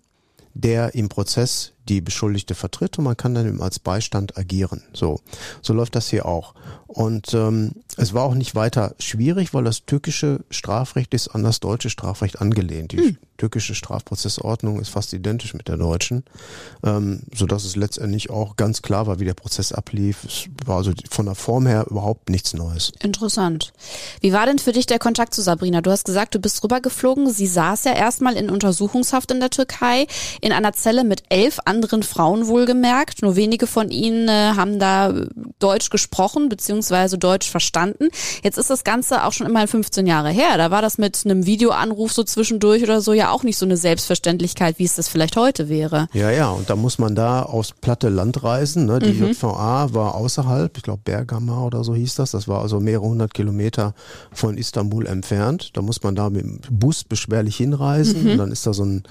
der 0.53 0.93
im 0.93 1.09
Prozess 1.09 1.72
die 1.89 2.01
Beschuldigte 2.01 2.55
vertritt 2.55 2.97
und 2.97 3.03
man 3.03 3.17
kann 3.17 3.35
dann 3.35 3.47
eben 3.47 3.61
als 3.61 3.79
Beistand 3.79 4.37
agieren. 4.37 4.83
So, 4.93 5.19
so 5.61 5.73
läuft 5.73 5.95
das 5.95 6.09
hier 6.09 6.25
auch. 6.25 6.53
Und 6.87 7.33
ähm, 7.33 7.71
es 7.97 8.13
war 8.13 8.23
auch 8.23 8.35
nicht 8.35 8.53
weiter 8.53 8.93
schwierig, 8.99 9.53
weil 9.53 9.63
das 9.63 9.85
türkische 9.85 10.41
Strafrecht 10.51 11.13
ist 11.15 11.29
an 11.29 11.43
das 11.43 11.59
deutsche 11.59 11.89
Strafrecht 11.89 12.39
angelehnt. 12.39 12.91
Die 12.91 12.97
hm. 12.97 13.17
türkische 13.37 13.73
Strafprozessordnung 13.73 14.79
ist 14.79 14.89
fast 14.89 15.11
identisch 15.11 15.55
mit 15.55 15.67
der 15.67 15.77
deutschen, 15.77 16.23
ähm, 16.83 17.23
so 17.33 17.47
dass 17.47 17.65
es 17.65 17.75
letztendlich 17.75 18.29
auch 18.29 18.57
ganz 18.57 18.83
klar 18.83 19.07
war, 19.07 19.19
wie 19.19 19.25
der 19.25 19.33
Prozess 19.33 19.71
ablief. 19.71 20.23
Es 20.23 20.45
war 20.65 20.77
also 20.77 20.91
von 21.09 21.25
der 21.25 21.35
Form 21.35 21.65
her 21.65 21.87
überhaupt 21.89 22.29
nichts 22.29 22.53
Neues. 22.53 22.91
Interessant. 23.01 23.73
Wie 24.21 24.31
war 24.31 24.45
denn 24.45 24.59
für 24.59 24.71
dich 24.71 24.85
der 24.85 24.99
Kontakt 24.99 25.33
zu 25.33 25.41
Sabrina? 25.41 25.81
Du 25.81 25.89
hast 25.89 26.05
gesagt, 26.05 26.35
du 26.35 26.39
bist 26.39 26.63
rübergeflogen. 26.63 27.31
Sie 27.31 27.47
saß 27.47 27.85
ja 27.85 27.93
erstmal 27.93 28.35
in 28.35 28.51
Untersuchungshaft 28.51 29.31
in 29.31 29.39
der 29.39 29.49
Türkei 29.49 30.05
in 30.41 30.51
einer 30.51 30.73
Zelle 30.73 31.03
mit 31.03 31.23
elf 31.29 31.59
anderen 31.65 31.72
Frauen 32.03 32.47
wohlgemerkt. 32.47 33.21
Nur 33.21 33.35
wenige 33.35 33.67
von 33.67 33.89
ihnen 33.89 34.27
äh, 34.27 34.53
haben 34.55 34.79
da 34.79 35.13
Deutsch 35.59 35.89
gesprochen 35.89 36.49
beziehungsweise 36.49 37.17
Deutsch 37.17 37.49
verstanden. 37.49 38.09
Jetzt 38.43 38.57
ist 38.57 38.69
das 38.69 38.83
Ganze 38.83 39.23
auch 39.23 39.31
schon 39.31 39.47
immerhin 39.47 39.67
15 39.67 40.05
Jahre 40.07 40.29
her. 40.29 40.57
Da 40.57 40.71
war 40.71 40.81
das 40.81 40.97
mit 40.97 41.21
einem 41.25 41.45
Videoanruf 41.45 42.11
so 42.11 42.23
zwischendurch 42.23 42.83
oder 42.83 43.01
so 43.01 43.13
ja 43.13 43.31
auch 43.31 43.43
nicht 43.43 43.57
so 43.57 43.65
eine 43.65 43.77
Selbstverständlichkeit, 43.77 44.79
wie 44.79 44.85
es 44.85 44.95
das 44.95 45.07
vielleicht 45.07 45.37
heute 45.37 45.69
wäre. 45.69 46.07
Ja, 46.13 46.31
ja, 46.31 46.49
und 46.49 46.69
da 46.69 46.75
muss 46.75 46.99
man 46.99 47.15
da 47.15 47.43
aufs 47.43 47.71
platte 47.79 48.09
Land 48.09 48.43
reisen. 48.43 48.85
Ne? 48.85 48.99
Die 48.99 49.13
mhm. 49.13 49.29
JVA 49.29 49.93
war 49.93 50.15
außerhalb, 50.15 50.75
ich 50.77 50.83
glaube 50.83 51.01
Bergama 51.03 51.63
oder 51.63 51.83
so 51.83 51.95
hieß 51.95 52.15
das. 52.15 52.31
Das 52.31 52.47
war 52.47 52.61
also 52.61 52.79
mehrere 52.79 53.05
hundert 53.05 53.33
Kilometer 53.33 53.93
von 54.31 54.57
Istanbul 54.57 55.05
entfernt. 55.05 55.71
Da 55.73 55.81
muss 55.81 56.03
man 56.03 56.15
da 56.15 56.29
mit 56.29 56.43
dem 56.43 56.59
Bus 56.69 57.03
beschwerlich 57.03 57.55
hinreisen. 57.57 58.23
Mhm. 58.23 58.31
Und 58.31 58.37
dann 58.37 58.51
ist 58.51 58.65
da 58.65 58.73
so 58.73 58.83
ein, 58.83 59.03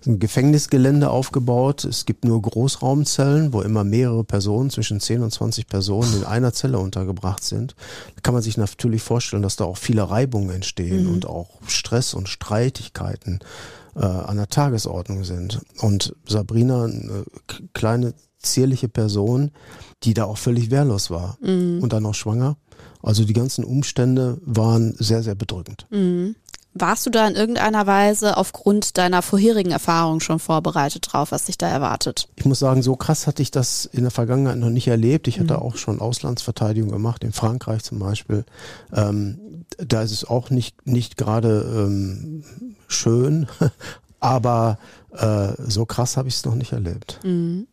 so 0.00 0.10
ein 0.10 0.18
Gefängnisgelände 0.18 1.10
aufgebaut. 1.10 1.84
Es 1.84 2.06
gibt 2.08 2.24
nur 2.24 2.40
Großraumzellen, 2.40 3.52
wo 3.52 3.60
immer 3.60 3.84
mehrere 3.84 4.24
Personen, 4.24 4.70
zwischen 4.70 4.98
10 4.98 5.22
und 5.22 5.30
20 5.30 5.66
Personen 5.66 6.16
in 6.16 6.24
einer 6.24 6.54
Zelle 6.54 6.78
untergebracht 6.78 7.44
sind. 7.44 7.76
Da 8.14 8.22
kann 8.22 8.32
man 8.32 8.42
sich 8.42 8.56
natürlich 8.56 9.02
vorstellen, 9.02 9.42
dass 9.42 9.56
da 9.56 9.64
auch 9.64 9.76
viele 9.76 10.08
Reibungen 10.08 10.48
entstehen 10.48 11.04
mhm. 11.04 11.12
und 11.12 11.26
auch 11.26 11.60
Stress 11.66 12.14
und 12.14 12.30
Streitigkeiten 12.30 13.40
äh, 13.94 14.06
an 14.06 14.38
der 14.38 14.48
Tagesordnung 14.48 15.24
sind. 15.24 15.60
Und 15.82 16.16
Sabrina, 16.26 16.84
eine 16.84 17.24
kleine, 17.74 18.14
zierliche 18.38 18.88
Person, 18.88 19.50
die 20.02 20.14
da 20.14 20.24
auch 20.24 20.38
völlig 20.38 20.70
wehrlos 20.70 21.10
war 21.10 21.36
mhm. 21.42 21.80
und 21.82 21.92
dann 21.92 22.06
auch 22.06 22.14
schwanger. 22.14 22.56
Also 23.02 23.26
die 23.26 23.34
ganzen 23.34 23.64
Umstände 23.64 24.38
waren 24.46 24.94
sehr, 24.98 25.22
sehr 25.22 25.34
bedrückend. 25.34 25.86
Mhm. 25.90 26.36
Warst 26.80 27.06
du 27.06 27.10
da 27.10 27.26
in 27.26 27.34
irgendeiner 27.34 27.86
Weise 27.86 28.36
aufgrund 28.36 28.98
deiner 28.98 29.22
vorherigen 29.22 29.70
Erfahrung 29.70 30.20
schon 30.20 30.38
vorbereitet 30.38 31.08
drauf, 31.10 31.32
was 31.32 31.46
dich 31.46 31.58
da 31.58 31.68
erwartet? 31.68 32.28
Ich 32.36 32.44
muss 32.44 32.58
sagen, 32.58 32.82
so 32.82 32.96
krass 32.96 33.26
hatte 33.26 33.42
ich 33.42 33.50
das 33.50 33.84
in 33.86 34.02
der 34.02 34.10
Vergangenheit 34.10 34.58
noch 34.58 34.70
nicht 34.70 34.88
erlebt. 34.88 35.28
Ich 35.28 35.40
hatte 35.40 35.54
mhm. 35.54 35.60
auch 35.60 35.76
schon 35.76 36.00
Auslandsverteidigung 36.00 36.90
gemacht, 36.90 37.24
in 37.24 37.32
Frankreich 37.32 37.82
zum 37.82 37.98
Beispiel. 37.98 38.44
Ähm, 38.94 39.64
da 39.78 40.02
ist 40.02 40.12
es 40.12 40.24
auch 40.24 40.50
nicht, 40.50 40.86
nicht 40.86 41.16
gerade 41.16 41.60
ähm, 41.60 42.44
schön, 42.86 43.46
aber 44.20 44.78
äh, 45.16 45.52
so 45.58 45.86
krass 45.86 46.16
habe 46.16 46.28
ich 46.28 46.34
es 46.34 46.44
noch 46.44 46.54
nicht 46.54 46.72
erlebt. 46.72 47.18
Mhm. 47.22 47.66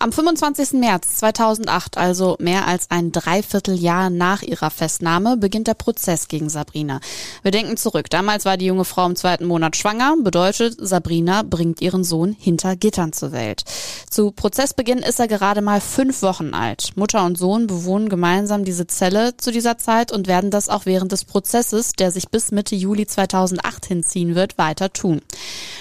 Am 0.00 0.12
25. 0.12 0.74
März 0.74 1.16
2008, 1.16 1.98
also 1.98 2.36
mehr 2.38 2.68
als 2.68 2.88
ein 2.90 3.10
Dreivierteljahr 3.10 4.10
nach 4.10 4.42
ihrer 4.42 4.70
Festnahme, 4.70 5.36
beginnt 5.36 5.66
der 5.66 5.74
Prozess 5.74 6.28
gegen 6.28 6.48
Sabrina. 6.48 7.00
Wir 7.42 7.50
denken 7.50 7.76
zurück. 7.76 8.08
Damals 8.08 8.44
war 8.44 8.56
die 8.56 8.66
junge 8.66 8.84
Frau 8.84 9.06
im 9.06 9.16
zweiten 9.16 9.46
Monat 9.46 9.76
schwanger. 9.76 10.14
Bedeutet, 10.22 10.76
Sabrina 10.78 11.42
bringt 11.42 11.80
ihren 11.80 12.04
Sohn 12.04 12.36
hinter 12.38 12.76
Gittern 12.76 13.12
zur 13.12 13.32
Welt. 13.32 13.64
Zu 14.08 14.30
Prozessbeginn 14.30 14.98
ist 14.98 15.18
er 15.18 15.26
gerade 15.26 15.62
mal 15.62 15.80
fünf 15.80 16.22
Wochen 16.22 16.54
alt. 16.54 16.92
Mutter 16.94 17.24
und 17.24 17.36
Sohn 17.36 17.66
bewohnen 17.66 18.08
gemeinsam 18.08 18.64
diese 18.64 18.86
Zelle 18.86 19.36
zu 19.36 19.50
dieser 19.50 19.78
Zeit 19.78 20.12
und 20.12 20.28
werden 20.28 20.52
das 20.52 20.68
auch 20.68 20.86
während 20.86 21.10
des 21.10 21.24
Prozesses, 21.24 21.94
der 21.94 22.12
sich 22.12 22.28
bis 22.28 22.52
Mitte 22.52 22.76
Juli 22.76 23.06
2008 23.06 23.86
hinziehen 23.86 24.36
wird, 24.36 24.58
weiter 24.58 24.92
tun. 24.92 25.22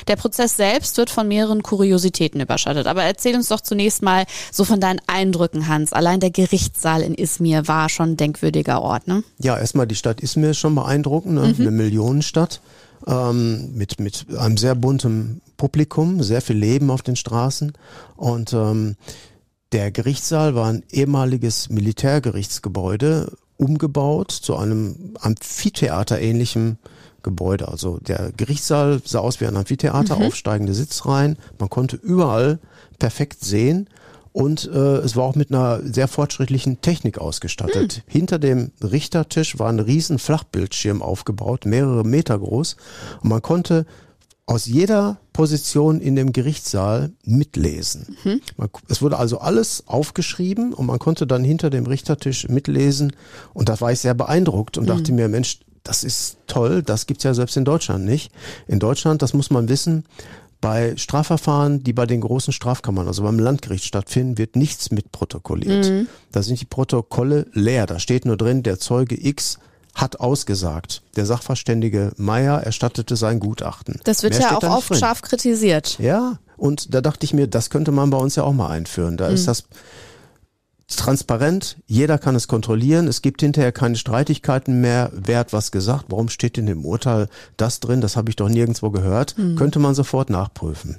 Der 0.08 0.16
Prozess 0.16 0.58
selbst 0.58 0.77
wird 0.98 1.10
von 1.10 1.28
mehreren 1.28 1.64
Kuriositäten 1.64 2.40
überschattet. 2.40 2.88
Aber 2.88 3.04
erzähl 3.04 3.36
uns 3.36 3.48
doch 3.48 3.62
zunächst 3.62 4.02
mal 4.02 4.26
so 4.52 4.64
von 4.64 4.80
deinen 4.80 5.02
Eindrücken, 5.08 5.68
Hans. 5.68 5.94
Allein 5.94 6.20
der 6.20 6.32
Gerichtssaal 6.32 7.02
in 7.02 7.16
Izmir 7.16 7.68
war 7.68 7.90
schon 7.90 8.12
ein 8.12 8.18
denkwürdiger 8.18 8.82
Ort, 8.82 9.08
ne? 9.08 9.24
Ja, 9.40 9.58
erstmal 9.58 9.88
die 9.88 9.96
Stadt 9.96 10.22
Izmir 10.22 10.52
ist 10.52 10.60
schon 10.60 10.76
beeindruckend, 10.76 11.36
ne? 11.36 11.48
mhm. 11.48 11.56
eine 11.60 11.72
Millionenstadt 11.72 12.62
ähm, 13.08 13.74
mit, 13.74 14.00
mit 14.00 14.26
einem 14.38 14.58
sehr 14.58 14.76
bunten 14.76 15.42
Publikum, 15.58 16.22
sehr 16.24 16.42
viel 16.42 16.58
Leben 16.58 16.92
auf 16.92 17.02
den 17.02 17.16
Straßen 17.16 17.74
und 18.16 18.54
ähm, 18.54 18.96
der 19.74 19.92
Gerichtssaal 19.92 20.56
war 20.56 20.68
ein 20.68 20.84
ehemaliges 20.92 21.70
Militärgerichtsgebäude, 21.70 23.34
umgebaut 23.58 24.32
zu 24.32 24.56
einem 24.56 25.16
Amphitheater-ähnlichen 25.20 26.78
Gebäude. 27.24 27.68
Also 27.68 28.00
der 28.00 28.32
Gerichtssaal 28.36 29.02
sah 29.04 29.20
aus 29.20 29.42
wie 29.42 29.48
ein 29.48 29.58
Amphitheater, 29.58 30.18
mhm. 30.18 30.26
aufsteigende 30.26 30.74
Sitzreihen. 30.74 31.38
Man 31.60 31.70
konnte 31.70 31.96
überall 31.96 32.60
perfekt 33.00 33.44
sehen 33.44 33.90
und 34.38 34.70
äh, 34.72 34.98
es 34.98 35.16
war 35.16 35.24
auch 35.24 35.36
mit 35.36 35.52
einer 35.52 35.82
sehr 35.84 36.08
fortschrittlichen 36.08 36.82
Technik 36.82 37.18
ausgestattet. 37.18 38.04
Mhm. 38.06 38.12
Hinter 38.12 38.40
dem 38.40 38.72
Richtertisch 38.84 39.58
war 39.58 39.70
ein 39.70 39.80
riesen 39.80 40.20
Flachbildschirm 40.20 41.02
aufgebaut, 41.02 41.66
mehrere 41.66 42.04
Meter 42.04 42.38
groß 42.38 42.76
und 43.24 43.30
man 43.30 43.42
konnte 43.42 43.86
aus 44.46 44.66
jeder 44.66 45.18
Position 45.34 46.00
in 46.00 46.16
dem 46.16 46.32
Gerichtssaal 46.32 47.12
mitlesen. 47.26 48.16
Mhm. 48.24 48.42
Es 48.88 49.02
wurde 49.02 49.18
also 49.18 49.40
alles 49.40 49.84
aufgeschrieben 49.88 50.74
und 50.74 50.86
man 50.86 51.00
konnte 51.00 51.28
dann 51.28 51.44
hinter 51.44 51.70
dem 51.70 51.86
Richtertisch 51.86 52.48
mitlesen 52.48 53.14
und 53.54 53.70
da 53.70 53.80
war 53.82 53.92
ich 53.92 54.00
sehr 54.00 54.14
beeindruckt 54.14 54.78
und 54.78 54.86
mhm. 54.86 54.88
dachte 54.88 55.12
mir, 55.12 55.28
Mensch, 55.28 55.60
das 55.88 56.04
ist 56.04 56.38
toll, 56.48 56.84
das 56.84 57.06
gibt's 57.06 57.24
ja 57.24 57.34
selbst 57.34 57.56
in 57.56 57.66
Deutschland 57.66 58.06
nicht. 58.06 58.32
In 58.68 58.80
Deutschland, 58.80 59.22
das 59.22 59.34
muss 59.34 59.50
man 59.50 59.70
wissen, 59.70 60.04
bei 60.60 60.98
Strafverfahren, 60.98 61.84
die 61.84 61.94
bei 61.94 62.06
den 62.06 62.22
großen 62.22 62.52
Strafkammern, 62.52 63.08
also 63.08 63.24
beim 63.24 63.40
Landgericht 63.40 63.86
stattfinden, 63.86 64.38
wird 64.38 64.56
nichts 64.56 64.92
mitprotokolliert. 64.92 65.90
Mhm. 65.90 66.08
Da 66.32 66.42
sind 66.42 66.60
die 66.60 66.66
Protokolle 66.66 67.46
leer. 67.54 67.86
Da 67.86 68.00
steht 68.00 68.26
nur 68.26 68.38
drin, 68.38 68.64
der 68.64 68.80
Zeuge 68.80 69.16
X 69.20 69.60
hat 69.94 70.20
ausgesagt. 70.20 71.04
Der 71.16 71.26
Sachverständige 71.26 72.12
Meier 72.18 72.62
erstattete 72.62 73.16
sein 73.16 73.40
Gutachten. 73.40 74.00
Das 74.04 74.24
wird 74.24 74.34
Mehr 74.34 74.42
ja 74.42 74.58
auch 74.58 74.64
oft 74.64 74.90
drin. 74.90 75.00
scharf 75.00 75.22
kritisiert. 75.22 75.98
Ja, 76.00 76.38
und 76.58 76.94
da 76.94 77.02
dachte 77.02 77.24
ich 77.24 77.34
mir, 77.34 77.48
das 77.48 77.70
könnte 77.70 77.92
man 77.92 78.10
bei 78.10 78.18
uns 78.18 78.36
ja 78.36 78.44
auch 78.44 78.54
mal 78.54 78.70
einführen. 78.70 79.18
Da 79.18 79.30
mhm. 79.30 79.36
ist 79.36 79.48
das 79.48 79.64
transparent, 80.96 81.78
jeder 81.86 82.18
kann 82.18 82.36
es 82.36 82.48
kontrollieren, 82.48 83.08
es 83.08 83.22
gibt 83.22 83.42
hinterher 83.42 83.74
keine 83.74 83.98
Streitigkeiten 83.98 84.80
mehr, 84.80 85.12
wer 85.14 85.40
hat 85.40 85.52
was 85.52 85.72
gesagt, 85.72 86.06
warum 86.08 86.30
steht 86.30 86.58
in 86.58 86.66
dem 86.66 86.86
Urteil 86.86 87.28
das 87.58 87.82
drin, 87.82 88.00
das 88.00 88.16
habe 88.16 88.30
ich 88.30 88.38
doch 88.38 88.48
nirgendwo 88.48 88.90
gehört, 88.90 89.38
mhm. 89.38 89.58
könnte 89.58 89.80
man 89.80 89.96
sofort 89.96 90.30
nachprüfen. 90.30 90.98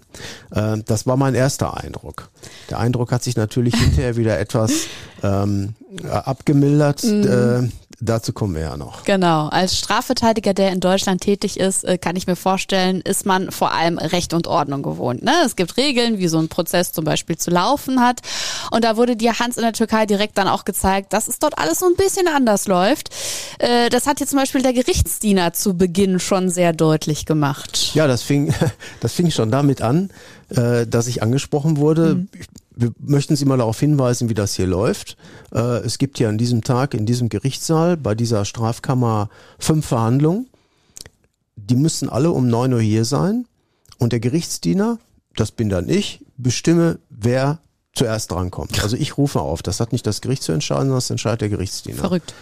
Äh, 0.51 0.79
das 0.85 1.07
war 1.07 1.17
mein 1.17 1.35
erster 1.35 1.79
Eindruck. 1.79 2.29
Der 2.69 2.79
Eindruck 2.79 3.13
hat 3.13 3.23
sich 3.23 3.37
natürlich 3.37 3.75
hinterher 3.79 4.17
wieder 4.17 4.39
etwas 4.39 4.73
ähm, 5.23 5.75
abgemildert. 6.05 7.03
Mhm. 7.05 7.23
Äh, 7.23 7.69
Dazu 8.01 8.33
kommen 8.33 8.55
wir 8.55 8.63
ja 8.63 8.77
noch. 8.77 9.03
Genau. 9.03 9.49
Als 9.49 9.77
Strafverteidiger, 9.77 10.55
der 10.55 10.71
in 10.71 10.79
Deutschland 10.79 11.21
tätig 11.21 11.59
ist, 11.59 11.85
äh, 11.85 11.99
kann 11.99 12.15
ich 12.15 12.29
mir 12.29 12.37
vorstellen, 12.37 13.01
ist 13.01 13.27
man 13.27 13.51
vor 13.51 13.73
allem 13.73 13.99
Recht 13.99 14.35
und 14.35 14.47
Ordnung 14.47 14.85
gewohnt. 14.85 15.25
Ne? 15.25 15.33
Es 15.45 15.57
gibt 15.57 15.77
Regeln, 15.77 16.19
wie 16.19 16.29
so 16.29 16.39
ein 16.39 16.49
Prozess 16.49 16.93
zum 16.93 17.05
Beispiel 17.05 17.37
zu 17.37 17.51
laufen 17.51 18.01
hat. 18.01 18.21
Und 18.71 18.85
da 18.85 18.97
wurde 18.97 19.17
dir 19.17 19.41
Hans 19.41 19.57
in 19.57 19.65
der 19.65 19.73
Türkei 19.79 20.07
direkt 20.07 20.37
dann 20.39 20.49
auch 20.49 20.65
gezeigt, 20.65 21.13
dass 21.13 21.29
es 21.29 21.39
dort 21.39 21.59
alles 21.59 21.79
so 21.79 21.87
ein 21.87 21.97
bisschen 21.97 22.29
anders 22.29 22.67
läuft. 22.67 23.11
Äh, 23.59 23.89
das 23.89 24.07
hat 24.07 24.21
jetzt 24.21 24.31
zum 24.31 24.39
Beispiel 24.39 24.63
der 24.63 24.73
Gerichtsdiener 24.73 25.53
zu 25.53 25.75
Beginn 25.75 26.21
schon 26.21 26.51
sehr 26.51 26.73
deutlich 26.73 27.27
gemacht. 27.27 27.95
Ja, 27.95 28.07
das 28.07 28.23
fing, 28.23 28.53
das 29.01 29.13
fing 29.13 29.31
schon 29.31 29.51
damit 29.51 29.81
an, 29.83 30.11
äh, 30.51 30.87
dass 30.87 31.07
ich 31.07 31.23
angesprochen 31.23 31.77
wurde. 31.77 32.17
Mhm 32.17 32.29
wir 32.81 32.93
möchten 33.01 33.35
Sie 33.35 33.45
mal 33.45 33.59
darauf 33.59 33.81
hinweisen, 33.81 34.29
wie 34.29 34.35
das 34.35 34.55
hier 34.55 34.69
läuft. 34.69 35.17
Äh, 35.53 35.79
es 35.79 35.99
gibt 35.99 36.19
hier 36.19 36.29
an 36.29 36.39
diesem 36.39 36.63
Tag 36.63 36.95
in 36.95 37.07
diesem 37.07 37.29
Gerichtssaal 37.29 37.97
bei 37.97 38.15
dieser 38.15 38.45
Strafkammer 38.45 39.31
fünf 39.59 39.87
Verhandlungen. 39.87 40.49
Die 41.57 41.75
müssen 41.75 42.09
alle 42.09 42.31
um 42.31 42.47
neun 42.47 42.73
Uhr 42.73 42.81
hier 42.81 43.05
sein. 43.05 43.47
Und 43.99 44.13
der 44.13 44.21
Gerichtsdiener, 44.21 44.99
das 45.35 45.51
bin 45.51 45.69
dann 45.69 45.89
ich, 45.89 46.25
bestimme, 46.37 47.01
wer 47.11 47.59
zuerst 47.99 48.31
drankommt. 48.31 48.83
Also 48.83 48.97
ich 48.97 49.19
rufe 49.19 49.41
auf. 49.41 49.63
Das 49.63 49.81
hat 49.81 49.93
nicht 49.93 50.07
das 50.07 50.21
Gericht 50.21 50.43
zu 50.43 50.53
entscheiden, 50.53 50.85
sondern 50.85 50.99
das 50.99 51.11
entscheidet 51.11 51.43
der 51.43 51.49
Gerichtsdiener. 51.51 51.99
Verrückt. 51.99 52.35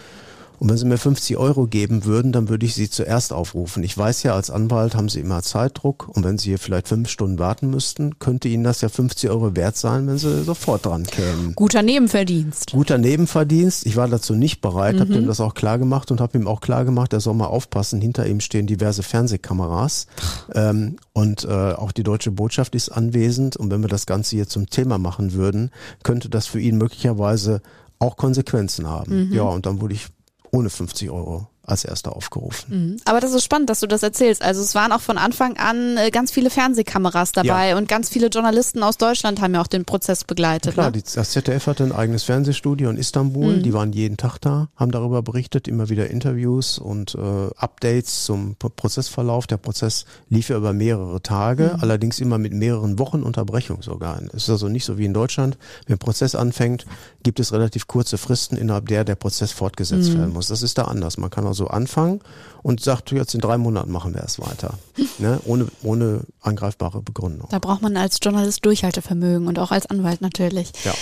Und 0.59 0.69
wenn 0.69 0.77
Sie 0.77 0.85
mir 0.85 0.97
50 0.97 1.37
Euro 1.37 1.67
geben 1.67 2.05
würden, 2.05 2.31
dann 2.31 2.49
würde 2.49 2.65
ich 2.65 2.73
Sie 2.73 2.89
zuerst 2.89 3.33
aufrufen. 3.33 3.83
Ich 3.83 3.97
weiß 3.97 4.23
ja, 4.23 4.33
als 4.33 4.49
Anwalt 4.49 4.95
haben 4.95 5.09
Sie 5.09 5.19
immer 5.19 5.41
Zeitdruck 5.43 6.09
und 6.09 6.23
wenn 6.23 6.37
Sie 6.37 6.49
hier 6.49 6.59
vielleicht 6.59 6.87
fünf 6.87 7.09
Stunden 7.09 7.39
warten 7.39 7.69
müssten, 7.69 8.19
könnte 8.19 8.47
Ihnen 8.47 8.63
das 8.63 8.81
ja 8.81 8.89
50 8.89 9.29
Euro 9.29 9.55
wert 9.55 9.77
sein, 9.77 10.07
wenn 10.07 10.17
Sie 10.17 10.43
sofort 10.43 10.85
dran 10.85 11.03
kämen. 11.03 11.53
Guter 11.55 11.83
Nebenverdienst. 11.83 12.71
Guter 12.71 12.97
Nebenverdienst. 12.97 13.85
Ich 13.85 13.95
war 13.95 14.07
dazu 14.07 14.33
nicht 14.33 14.61
bereit, 14.61 14.95
mhm. 14.95 14.99
habe 15.01 15.13
ihm 15.15 15.27
das 15.27 15.39
auch 15.39 15.53
klar 15.53 15.77
gemacht 15.77 16.11
und 16.11 16.21
habe 16.21 16.37
ihm 16.37 16.47
auch 16.47 16.61
klar 16.61 16.85
gemacht, 16.85 17.13
er 17.13 17.19
soll 17.19 17.35
mal 17.35 17.45
aufpassen. 17.45 18.01
Hinter 18.01 18.25
ihm 18.27 18.39
stehen 18.39 18.67
diverse 18.67 19.03
Fernsehkameras 19.03 20.07
ähm, 20.53 20.97
und 21.13 21.43
äh, 21.45 21.47
auch 21.47 21.91
die 21.91 22.03
deutsche 22.03 22.31
Botschaft 22.31 22.75
ist 22.75 22.89
anwesend. 22.89 23.57
Und 23.57 23.71
wenn 23.71 23.81
wir 23.81 23.89
das 23.89 24.05
Ganze 24.05 24.35
hier 24.35 24.47
zum 24.47 24.69
Thema 24.69 24.97
machen 24.97 25.33
würden, 25.33 25.71
könnte 26.03 26.29
das 26.29 26.47
für 26.47 26.59
ihn 26.59 26.77
möglicherweise 26.77 27.61
auch 27.99 28.17
Konsequenzen 28.17 28.87
haben. 28.87 29.27
Mhm. 29.27 29.33
Ja, 29.33 29.43
und 29.43 29.65
dann 29.65 29.81
wurde 29.81 29.95
ich 29.95 30.07
ohne 30.51 30.69
50 30.69 31.09
Euro 31.09 31.47
als 31.67 31.83
erster 31.83 32.15
aufgerufen. 32.15 32.91
Mhm. 32.91 32.97
Aber 33.03 33.19
das 33.19 33.33
ist 33.33 33.43
spannend, 33.43 33.69
dass 33.69 33.81
du 33.81 33.87
das 33.87 34.01
erzählst. 34.01 34.41
Also 34.41 34.61
es 34.61 34.73
waren 34.73 34.93
auch 34.93 35.01
von 35.01 35.17
Anfang 35.17 35.57
an 35.57 35.97
äh, 35.97 36.11
ganz 36.11 36.31
viele 36.31 36.49
Fernsehkameras 36.49 37.33
dabei 37.33 37.69
ja. 37.69 37.77
und 37.77 37.89
ganz 37.89 38.09
viele 38.09 38.27
Journalisten 38.27 38.81
aus 38.83 38.97
Deutschland 38.97 39.41
haben 39.41 39.53
ja 39.53 39.61
auch 39.61 39.67
den 39.67 39.83
Prozess 39.83 40.23
begleitet. 40.23 40.75
Klar, 40.75 40.91
ne? 40.91 41.03
das 41.13 41.31
ZDF 41.31 41.67
hatte 41.67 41.83
ein 41.83 41.91
eigenes 41.91 42.23
Fernsehstudio 42.23 42.89
in 42.89 42.97
Istanbul. 42.97 43.57
Mhm. 43.57 43.63
Die 43.63 43.73
waren 43.73 43.91
jeden 43.91 44.15
Tag 44.15 44.37
da, 44.39 44.69
haben 44.77 44.91
darüber 44.91 45.21
berichtet, 45.21 45.67
immer 45.67 45.89
wieder 45.89 46.09
Interviews 46.09 46.79
und 46.79 47.15
äh, 47.15 47.49
Updates 47.57 48.23
zum 48.23 48.55
Prozessverlauf. 48.55 49.45
Der 49.45 49.57
Prozess 49.57 50.05
lief 50.29 50.47
ja 50.47 50.55
über 50.55 50.71
mehrere 50.71 51.21
Tage, 51.21 51.73
mhm. 51.75 51.81
allerdings 51.81 52.21
immer 52.21 52.37
mit 52.37 52.53
mehreren 52.53 52.97
Wochen 52.97 53.23
Unterbrechung 53.23 53.81
sogar. 53.81 54.21
Es 54.27 54.43
ist 54.43 54.49
also 54.49 54.69
nicht 54.69 54.85
so 54.85 54.97
wie 54.97 55.05
in 55.05 55.13
Deutschland. 55.13 55.57
Wenn 55.85 55.95
ein 55.95 55.99
Prozess 55.99 56.33
anfängt, 56.33 56.85
gibt 57.27 57.41
es 57.41 57.51
relativ 57.51 57.87
kurze 57.87 58.17
Fristen, 58.17 58.55
innerhalb 58.55 58.87
der 58.87 59.03
der 59.03 59.15
Prozess 59.15 59.51
fortgesetzt 59.51 60.13
mhm. 60.13 60.19
werden 60.19 60.33
muss. 60.33 60.47
Das 60.47 60.61
ist 60.61 60.77
da 60.77 60.83
anders. 60.85 61.17
Man 61.17 61.29
kann 61.29 61.45
also 61.45 61.65
so 61.65 61.69
anfangen 61.69 62.21
und 62.63 62.79
sagt, 62.79 63.11
jetzt 63.11 63.33
in 63.33 63.41
drei 63.41 63.57
Monaten 63.57 63.91
machen 63.91 64.13
wir 64.13 64.23
es 64.23 64.39
weiter. 64.39 64.75
ne? 65.19 65.37
ohne, 65.43 65.67
ohne 65.83 66.21
angreifbare 66.39 67.01
Begründung. 67.01 67.49
Da 67.51 67.59
braucht 67.59 67.81
man 67.81 67.97
als 67.97 68.19
Journalist 68.23 68.65
Durchhaltevermögen 68.65 69.45
und 69.45 69.59
auch 69.59 69.71
als 69.71 69.87
Anwalt 69.87 70.21
natürlich. 70.21 70.71
Ja. 70.85 70.93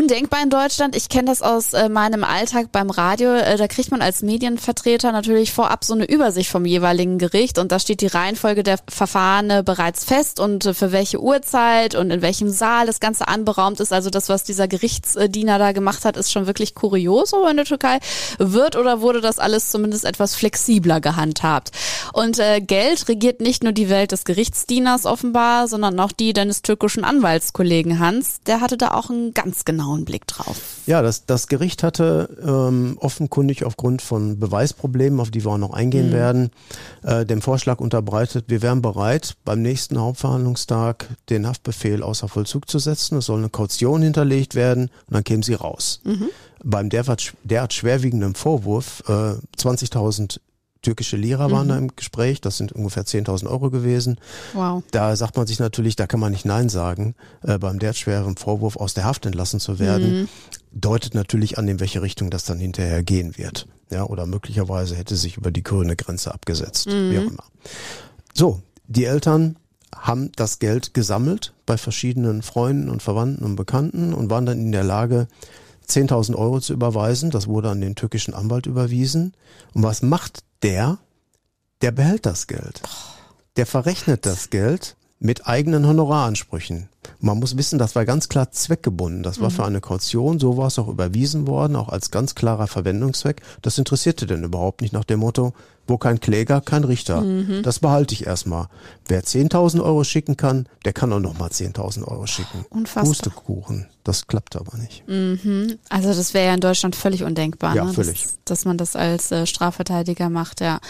Undenkbar 0.00 0.42
in 0.42 0.48
Deutschland. 0.48 0.96
Ich 0.96 1.10
kenne 1.10 1.26
das 1.26 1.42
aus 1.42 1.74
äh, 1.74 1.90
meinem 1.90 2.24
Alltag 2.24 2.72
beim 2.72 2.88
Radio. 2.88 3.34
Äh, 3.34 3.58
da 3.58 3.68
kriegt 3.68 3.90
man 3.90 4.00
als 4.00 4.22
Medienvertreter 4.22 5.12
natürlich 5.12 5.52
vorab 5.52 5.84
so 5.84 5.92
eine 5.92 6.06
Übersicht 6.06 6.48
vom 6.48 6.64
jeweiligen 6.64 7.18
Gericht 7.18 7.58
und 7.58 7.70
da 7.70 7.78
steht 7.78 8.00
die 8.00 8.06
Reihenfolge 8.06 8.62
der 8.62 8.78
Verfahrene 8.88 9.62
bereits 9.62 10.06
fest 10.06 10.40
und 10.40 10.64
äh, 10.64 10.72
für 10.72 10.92
welche 10.92 11.20
Uhrzeit 11.20 11.96
und 11.96 12.10
in 12.10 12.22
welchem 12.22 12.48
Saal 12.48 12.86
das 12.86 13.00
Ganze 13.00 13.28
anberaumt 13.28 13.78
ist. 13.78 13.92
Also 13.92 14.08
das, 14.08 14.30
was 14.30 14.42
dieser 14.42 14.68
Gerichtsdiener 14.68 15.58
da 15.58 15.72
gemacht 15.72 16.06
hat, 16.06 16.16
ist 16.16 16.32
schon 16.32 16.46
wirklich 16.46 16.74
kurios. 16.74 17.34
Aber 17.34 17.50
in 17.50 17.58
der 17.58 17.66
Türkei 17.66 17.98
wird 18.38 18.76
oder 18.76 19.02
wurde 19.02 19.20
das 19.20 19.38
alles 19.38 19.68
zumindest 19.68 20.06
etwas 20.06 20.34
flexibler 20.34 21.02
gehandhabt. 21.02 21.72
Und 22.14 22.38
äh, 22.38 22.62
Geld 22.62 23.06
regiert 23.06 23.42
nicht 23.42 23.62
nur 23.62 23.72
die 23.72 23.90
Welt 23.90 24.12
des 24.12 24.24
Gerichtsdieners 24.24 25.04
offenbar, 25.04 25.68
sondern 25.68 26.00
auch 26.00 26.12
die 26.12 26.32
deines 26.32 26.62
türkischen 26.62 27.04
Anwaltskollegen 27.04 27.98
Hans. 27.98 28.40
Der 28.46 28.62
hatte 28.62 28.78
da 28.78 28.92
auch 28.92 29.10
einen 29.10 29.34
ganz 29.34 29.66
genau 29.66 29.89
genauen 29.90 30.04
Blick 30.04 30.26
drauf. 30.26 30.56
Ja, 30.86 31.02
das, 31.02 31.26
das 31.26 31.48
Gericht 31.48 31.82
hatte 31.82 32.28
ähm, 32.42 32.96
offenkundig 33.00 33.64
aufgrund 33.64 34.02
von 34.02 34.38
Beweisproblemen, 34.38 35.20
auf 35.20 35.30
die 35.30 35.44
wir 35.44 35.52
auch 35.52 35.58
noch 35.58 35.72
eingehen 35.72 36.08
mhm. 36.08 36.12
werden, 36.12 36.50
äh, 37.02 37.24
dem 37.26 37.42
Vorschlag 37.42 37.80
unterbreitet, 37.80 38.46
wir 38.48 38.62
wären 38.62 38.82
bereit, 38.82 39.34
beim 39.44 39.62
nächsten 39.62 39.98
Hauptverhandlungstag 39.98 41.08
den 41.28 41.46
Haftbefehl 41.46 42.02
außer 42.02 42.28
Vollzug 42.28 42.68
zu 42.68 42.78
setzen. 42.78 43.18
Es 43.18 43.26
soll 43.26 43.38
eine 43.38 43.48
Kaution 43.48 44.02
hinterlegt 44.02 44.54
werden 44.54 44.90
und 45.06 45.14
dann 45.14 45.24
kämen 45.24 45.42
sie 45.42 45.54
raus. 45.54 46.00
Mhm. 46.04 46.28
Beim 46.62 46.90
derart, 46.90 47.32
derart 47.42 47.72
schwerwiegenden 47.72 48.34
Vorwurf, 48.34 49.02
äh, 49.08 49.34
20.000 49.56 50.40
türkische 50.82 51.16
Lira 51.16 51.50
waren 51.50 51.68
da 51.68 51.76
im 51.76 51.94
Gespräch, 51.94 52.40
das 52.40 52.56
sind 52.56 52.72
ungefähr 52.72 53.04
10.000 53.04 53.46
Euro 53.48 53.70
gewesen. 53.70 54.18
Wow. 54.54 54.82
Da 54.90 55.14
sagt 55.16 55.36
man 55.36 55.46
sich 55.46 55.58
natürlich, 55.58 55.96
da 55.96 56.06
kann 56.06 56.20
man 56.20 56.32
nicht 56.32 56.44
Nein 56.44 56.68
sagen, 56.68 57.14
äh, 57.42 57.58
beim 57.58 57.78
derart 57.78 57.96
schweren 57.96 58.36
Vorwurf 58.36 58.76
aus 58.76 58.94
der 58.94 59.04
Haft 59.04 59.26
entlassen 59.26 59.60
zu 59.60 59.78
werden, 59.78 60.28
deutet 60.72 61.14
natürlich 61.14 61.58
an, 61.58 61.68
in 61.68 61.80
welche 61.80 62.02
Richtung 62.02 62.30
das 62.30 62.44
dann 62.44 62.58
hinterher 62.58 63.02
gehen 63.02 63.36
wird. 63.36 63.66
Ja, 63.90 64.04
oder 64.04 64.26
möglicherweise 64.26 64.94
hätte 64.94 65.16
sich 65.16 65.36
über 65.36 65.50
die 65.50 65.62
grüne 65.64 65.96
Grenze 65.96 66.32
abgesetzt, 66.32 66.86
wie 66.86 67.18
auch 67.18 67.30
immer. 67.30 67.44
So, 68.34 68.62
die 68.86 69.04
Eltern 69.04 69.56
haben 69.94 70.30
das 70.36 70.60
Geld 70.60 70.94
gesammelt 70.94 71.52
bei 71.66 71.76
verschiedenen 71.76 72.42
Freunden 72.42 72.88
und 72.88 73.02
Verwandten 73.02 73.44
und 73.44 73.56
Bekannten 73.56 74.14
und 74.14 74.30
waren 74.30 74.46
dann 74.46 74.60
in 74.60 74.72
der 74.72 74.84
Lage, 74.84 75.26
10.000 75.90 76.36
Euro 76.36 76.60
zu 76.60 76.72
überweisen. 76.72 77.30
Das 77.30 77.48
wurde 77.48 77.70
an 77.70 77.80
den 77.80 77.96
türkischen 77.96 78.32
Anwalt 78.32 78.66
überwiesen. 78.66 79.34
Und 79.74 79.82
was 79.82 80.02
macht 80.02 80.44
der? 80.62 80.98
Der 81.82 81.90
behält 81.90 82.26
das 82.26 82.46
Geld. 82.46 82.82
Der 83.56 83.66
verrechnet 83.66 84.26
das 84.26 84.50
Geld 84.50 84.96
mit 85.20 85.46
eigenen 85.46 85.86
Honoraransprüchen. 85.86 86.88
Man 87.20 87.38
muss 87.38 87.56
wissen, 87.56 87.78
das 87.78 87.94
war 87.94 88.06
ganz 88.06 88.28
klar 88.30 88.50
zweckgebunden. 88.50 89.22
Das 89.22 89.40
war 89.40 89.50
für 89.50 89.64
eine 89.64 89.80
Kaution, 89.82 90.40
so 90.40 90.56
war 90.56 90.68
es 90.68 90.78
auch 90.78 90.88
überwiesen 90.88 91.46
worden, 91.46 91.76
auch 91.76 91.90
als 91.90 92.10
ganz 92.10 92.34
klarer 92.34 92.66
Verwendungszweck. 92.66 93.42
Das 93.60 93.76
interessierte 93.78 94.26
denn 94.26 94.42
überhaupt 94.44 94.80
nicht 94.80 94.92
nach 94.94 95.04
dem 95.04 95.20
Motto, 95.20 95.52
wo 95.86 95.98
kein 95.98 96.20
Kläger, 96.20 96.60
kein 96.62 96.84
Richter. 96.84 97.22
Das 97.62 97.80
behalte 97.80 98.14
ich 98.14 98.26
erstmal. 98.26 98.68
Wer 99.08 99.22
10.000 99.22 99.82
Euro 99.82 100.04
schicken 100.04 100.36
kann, 100.38 100.66
der 100.86 100.92
kann 100.94 101.12
auch 101.12 101.20
nochmal 101.20 101.50
10.000 101.50 102.04
Euro 102.06 102.26
schicken. 102.26 102.64
Unfassbar. 102.70 103.04
Pustekuchen. 103.04 103.86
Das 104.04 104.26
klappt 104.26 104.56
aber 104.56 104.78
nicht. 104.78 105.04
Also 105.90 106.08
das 106.14 106.32
wäre 106.32 106.46
ja 106.46 106.54
in 106.54 106.60
Deutschland 106.60 106.96
völlig 106.96 107.24
undenkbar, 107.24 107.74
Ja, 107.76 107.84
ne? 107.84 107.92
völlig. 107.92 108.22
Dass, 108.22 108.38
dass 108.44 108.64
man 108.64 108.78
das 108.78 108.96
als 108.96 109.30
äh, 109.32 109.46
Strafverteidiger 109.46 110.30
macht, 110.30 110.60
ja. 110.62 110.80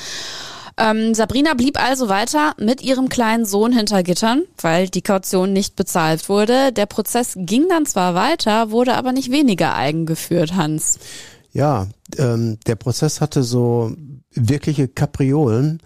Ähm, 0.80 1.14
Sabrina 1.14 1.54
blieb 1.54 1.78
also 1.78 2.08
weiter 2.08 2.54
mit 2.58 2.82
ihrem 2.82 3.08
kleinen 3.08 3.44
Sohn 3.44 3.72
hinter 3.72 4.02
Gittern, 4.02 4.44
weil 4.60 4.88
die 4.88 5.02
Kaution 5.02 5.52
nicht 5.52 5.76
bezahlt 5.76 6.28
wurde. 6.28 6.72
Der 6.72 6.86
Prozess 6.86 7.34
ging 7.36 7.68
dann 7.68 7.84
zwar 7.84 8.14
weiter, 8.14 8.70
wurde 8.70 8.94
aber 8.94 9.12
nicht 9.12 9.30
weniger 9.30 9.74
eigen 9.74 10.06
geführt, 10.06 10.54
Hans. 10.54 10.98
Ja, 11.52 11.88
ähm, 12.16 12.58
der 12.66 12.76
Prozess 12.76 13.20
hatte 13.20 13.42
so 13.42 13.92
wirkliche 14.32 14.88
Kapriolen. 14.88 15.82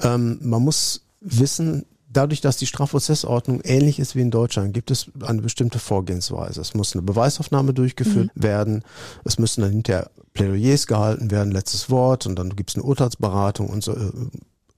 Ähm, 0.00 0.38
man 0.42 0.62
muss 0.62 1.02
wissen, 1.20 1.84
dadurch, 2.12 2.40
dass 2.40 2.56
die 2.56 2.66
Strafprozessordnung 2.66 3.60
ähnlich 3.62 3.98
ist 3.98 4.16
wie 4.16 4.20
in 4.20 4.30
Deutschland, 4.30 4.74
gibt 4.74 4.90
es 4.90 5.06
eine 5.22 5.42
bestimmte 5.42 5.78
Vorgehensweise. 5.78 6.60
Es 6.60 6.74
muss 6.74 6.94
eine 6.94 7.02
Beweisaufnahme 7.02 7.72
durchgeführt 7.72 8.30
werden, 8.34 8.82
es 9.24 9.38
müssen 9.38 9.62
dann 9.62 9.70
hinterher 9.70 10.10
Plädoyers 10.34 10.86
gehalten 10.86 11.30
werden, 11.30 11.52
letztes 11.52 11.90
Wort 11.90 12.26
und 12.26 12.38
dann 12.38 12.54
gibt 12.56 12.70
es 12.70 12.76
eine 12.76 12.84
Urteilsberatung 12.84 13.68
und 13.68 13.82
so, 13.82 13.92
äh, 13.92 14.10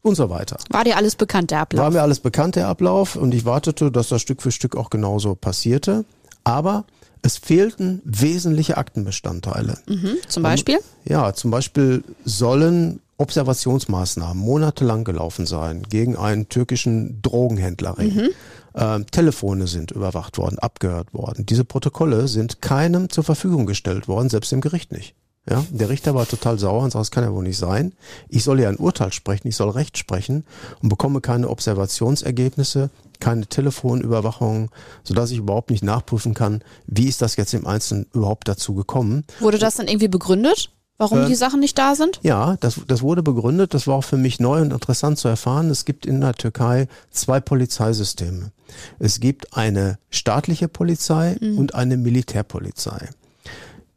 und 0.03 0.15
so 0.17 0.31
weiter. 0.31 0.57
War 0.71 0.85
dir 0.85 0.97
alles 0.97 1.15
bekannt, 1.17 1.51
der 1.51 1.61
Ablauf? 1.61 1.85
War 1.85 1.91
mir 1.91 2.03
alles 2.03 2.21
bekannt, 2.21 2.57
der 2.57 2.69
Ablauf, 2.69 3.17
und 3.17 3.33
ich 3.35 3.45
wartete, 3.45 3.91
dass 3.91 4.09
das 4.09 4.21
Stück 4.21 4.43
für 4.43 4.51
Stück 4.51 4.77
auch 4.77 4.91
genauso 4.91 5.35
passierte. 5.35 6.05
Aber 6.45 6.85
es 7.23 7.37
fehlten 7.37 8.03
wesentliche 8.05 8.77
Aktenbestandteile. 8.77 9.79
mhm. 9.87 10.17
Zum 10.27 10.43
Beispiel? 10.43 10.79
Ja, 11.05 11.33
zum 11.35 11.53
Beispiel 11.53 12.03
sollen 12.25 13.01
Observationsmaßnahmen 13.23 14.43
monatelang 14.43 15.05
gelaufen 15.05 15.47
sein 15.47 15.83
gegen 15.89 16.17
einen 16.17 16.49
türkischen 16.49 17.23
Drogenhändlerring. 17.23 18.31
Ähm, 18.75 19.07
Telefone 19.11 19.67
sind 19.67 19.91
überwacht 19.91 20.39
worden, 20.39 20.59
abgehört 20.59 21.13
worden. 21.13 21.47
Diese 21.47 21.65
Protokolle 21.65 22.29
sind 22.29 22.63
keinem 22.63 23.11
zur 23.11 23.25
Verfügung 23.25 23.67
gestellt 23.67 24.09
worden, 24.09 24.29
selbst 24.29 24.53
dem 24.53 24.61
Gericht 24.61 24.93
nicht. 24.93 25.15
Ja, 25.49 25.65
der 25.71 25.89
Richter 25.89 26.15
war 26.15 26.29
total 26.29 26.59
sauer 26.59 26.85
und 26.85 26.93
sagt, 26.93 27.01
das 27.01 27.11
kann 27.11 27.25
ja 27.25 27.33
wohl 27.33 27.43
nicht 27.43 27.59
sein. 27.59 27.95
Ich 28.29 28.45
soll 28.45 28.61
ja 28.61 28.69
ein 28.69 28.77
Urteil 28.77 29.13
sprechen, 29.13 29.49
ich 29.49 29.57
soll 29.57 29.71
Recht 29.71 29.99
sprechen 29.99 30.45
und 30.81 30.89
bekomme 30.89 31.21
keine 31.21 31.49
Observationsergebnisse, 31.49 32.91
keine 33.19 33.47
Telefonüberwachung, 33.47 34.71
sodass 35.03 35.33
ich 35.33 35.39
überhaupt 35.39 35.71
nicht 35.71 35.83
nachprüfen 35.83 36.35
kann, 36.35 36.63
wie 36.87 37.09
ist 37.09 37.23
das 37.23 37.35
jetzt 37.35 37.55
im 37.55 37.67
Einzelnen 37.67 38.07
überhaupt 38.15 38.47
dazu 38.47 38.75
gekommen. 38.75 39.25
Wurde 39.41 39.59
das 39.59 39.75
dann 39.75 39.89
irgendwie 39.89 40.09
begründet, 40.09 40.71
warum 41.03 41.25
Äh, 41.25 41.27
die 41.27 41.35
Sachen 41.35 41.61
nicht 41.61 41.77
da 41.77 41.95
sind? 41.95 42.21
Ja, 42.23 42.57
das, 42.61 42.81
das 42.87 43.03
wurde 43.03 43.23
begründet. 43.23 43.75
Das 43.75 43.87
war 43.87 43.97
auch 43.97 44.05
für 44.05 44.17
mich 44.17 44.41
neu 44.41 44.61
und 44.61 44.73
interessant 44.73 45.19
zu 45.19 45.29
erfahren. 45.29 45.69
Es 45.69 45.85
gibt 45.85 46.07
in 46.07 46.21
der 46.21 46.35
Türkei 46.35 46.89
zwei 47.11 47.41
Polizeisysteme. 47.41 48.53
Es 48.99 49.21
gibt 49.21 49.55
eine 49.57 49.99
staatliche 50.09 50.69
Polizei 50.69 51.37
und 51.57 51.75
eine 51.75 51.99
Militärpolizei. 51.99 53.11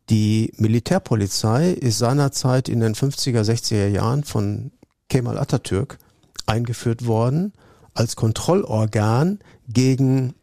Die 0.10 0.52
Militärpolizei 0.58 1.72
ist 1.72 1.98
seinerzeit 1.98 2.68
in 2.68 2.82
den 2.82 2.94
50er, 2.94 3.42
60er 3.42 3.88
Jahren 3.88 4.24
von 4.24 4.72
Kemal 5.10 5.38
Atatürk 5.38 5.98
eingeführt 6.46 7.08
worden 7.08 7.54
als 7.94 8.16
Kontrollorgan 8.16 9.40
gegen 9.68 10.34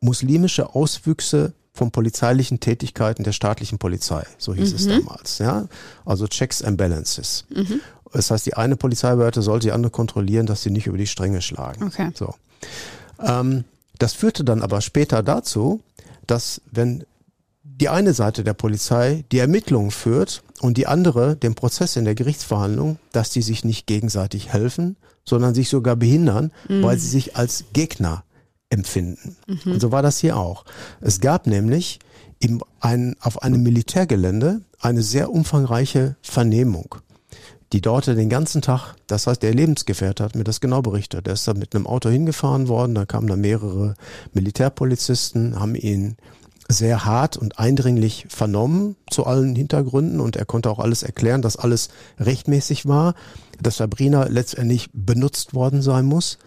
muslimische 0.00 0.74
Auswüchse 0.74 1.52
von 1.72 1.90
polizeilichen 1.90 2.60
Tätigkeiten 2.60 3.24
der 3.24 3.32
staatlichen 3.32 3.78
Polizei. 3.78 4.24
So 4.38 4.54
hieß 4.54 4.72
es 4.74 4.86
damals. 4.86 5.38
Ja? 5.38 5.66
Also 6.04 6.26
Checks 6.26 6.62
and 6.62 6.76
Balances. 6.76 7.44
Das 8.12 8.30
heißt, 8.30 8.44
die 8.44 8.54
eine 8.54 8.76
Polizeibehörde 8.76 9.40
sollte 9.40 9.68
die 9.68 9.72
andere 9.72 9.90
kontrollieren, 9.90 10.46
dass 10.46 10.62
sie 10.62 10.70
nicht 10.70 10.86
über 10.86 10.98
die 10.98 11.06
Stränge 11.06 11.40
schlagen. 11.40 11.84
Okay. 11.86 12.10
So. 12.14 12.34
Ähm, 13.20 13.64
das 13.98 14.12
führte 14.12 14.44
dann 14.44 14.62
aber 14.62 14.80
später 14.80 15.22
dazu, 15.22 15.80
dass 16.26 16.60
wenn 16.70 17.04
die 17.64 17.88
eine 17.88 18.12
Seite 18.12 18.44
der 18.44 18.54
Polizei 18.54 19.24
die 19.32 19.38
Ermittlungen 19.38 19.90
führt 19.90 20.42
und 20.60 20.76
die 20.76 20.86
andere 20.86 21.36
den 21.36 21.54
Prozess 21.54 21.96
in 21.96 22.04
der 22.04 22.14
Gerichtsverhandlung, 22.14 22.98
dass 23.12 23.30
die 23.30 23.42
sich 23.42 23.64
nicht 23.64 23.86
gegenseitig 23.86 24.52
helfen, 24.52 24.96
sondern 25.24 25.54
sich 25.54 25.68
sogar 25.68 25.96
behindern, 25.96 26.52
weil 26.68 26.98
sie 26.98 27.08
sich 27.08 27.36
als 27.36 27.64
Gegner 27.72 28.24
empfinden. 28.72 29.36
Und 29.66 29.80
so 29.80 29.92
war 29.92 30.02
das 30.02 30.18
hier 30.18 30.36
auch. 30.36 30.64
Es 31.00 31.20
gab 31.20 31.46
nämlich 31.46 32.00
im, 32.40 32.62
ein, 32.80 33.14
auf 33.20 33.42
einem 33.42 33.62
Militärgelände 33.62 34.62
eine 34.80 35.02
sehr 35.02 35.30
umfangreiche 35.30 36.16
Vernehmung. 36.22 36.96
Die 37.72 37.80
dauerte 37.80 38.14
den 38.14 38.28
ganzen 38.28 38.60
Tag. 38.60 38.94
Das 39.06 39.26
heißt, 39.26 39.42
der 39.42 39.54
Lebensgefährte 39.54 40.24
hat 40.24 40.34
mir 40.34 40.44
das 40.44 40.60
genau 40.60 40.82
berichtet. 40.82 41.26
Er 41.26 41.34
ist 41.34 41.46
da 41.46 41.54
mit 41.54 41.74
einem 41.74 41.86
Auto 41.86 42.08
hingefahren 42.08 42.68
worden, 42.68 42.94
da 42.94 43.06
kamen 43.06 43.28
da 43.28 43.36
mehrere 43.36 43.94
Militärpolizisten, 44.32 45.58
haben 45.60 45.74
ihn 45.74 46.16
sehr 46.68 47.04
hart 47.04 47.36
und 47.36 47.58
eindringlich 47.58 48.26
vernommen 48.28 48.96
zu 49.10 49.26
allen 49.26 49.54
Hintergründen 49.54 50.20
und 50.20 50.36
er 50.36 50.44
konnte 50.44 50.70
auch 50.70 50.78
alles 50.78 51.02
erklären, 51.02 51.42
dass 51.42 51.56
alles 51.56 51.90
rechtmäßig 52.18 52.86
war, 52.86 53.14
dass 53.60 53.76
Sabrina 53.76 54.24
letztendlich 54.24 54.88
benutzt 54.92 55.54
worden 55.54 55.82
sein 55.82 56.06
muss. 56.06 56.38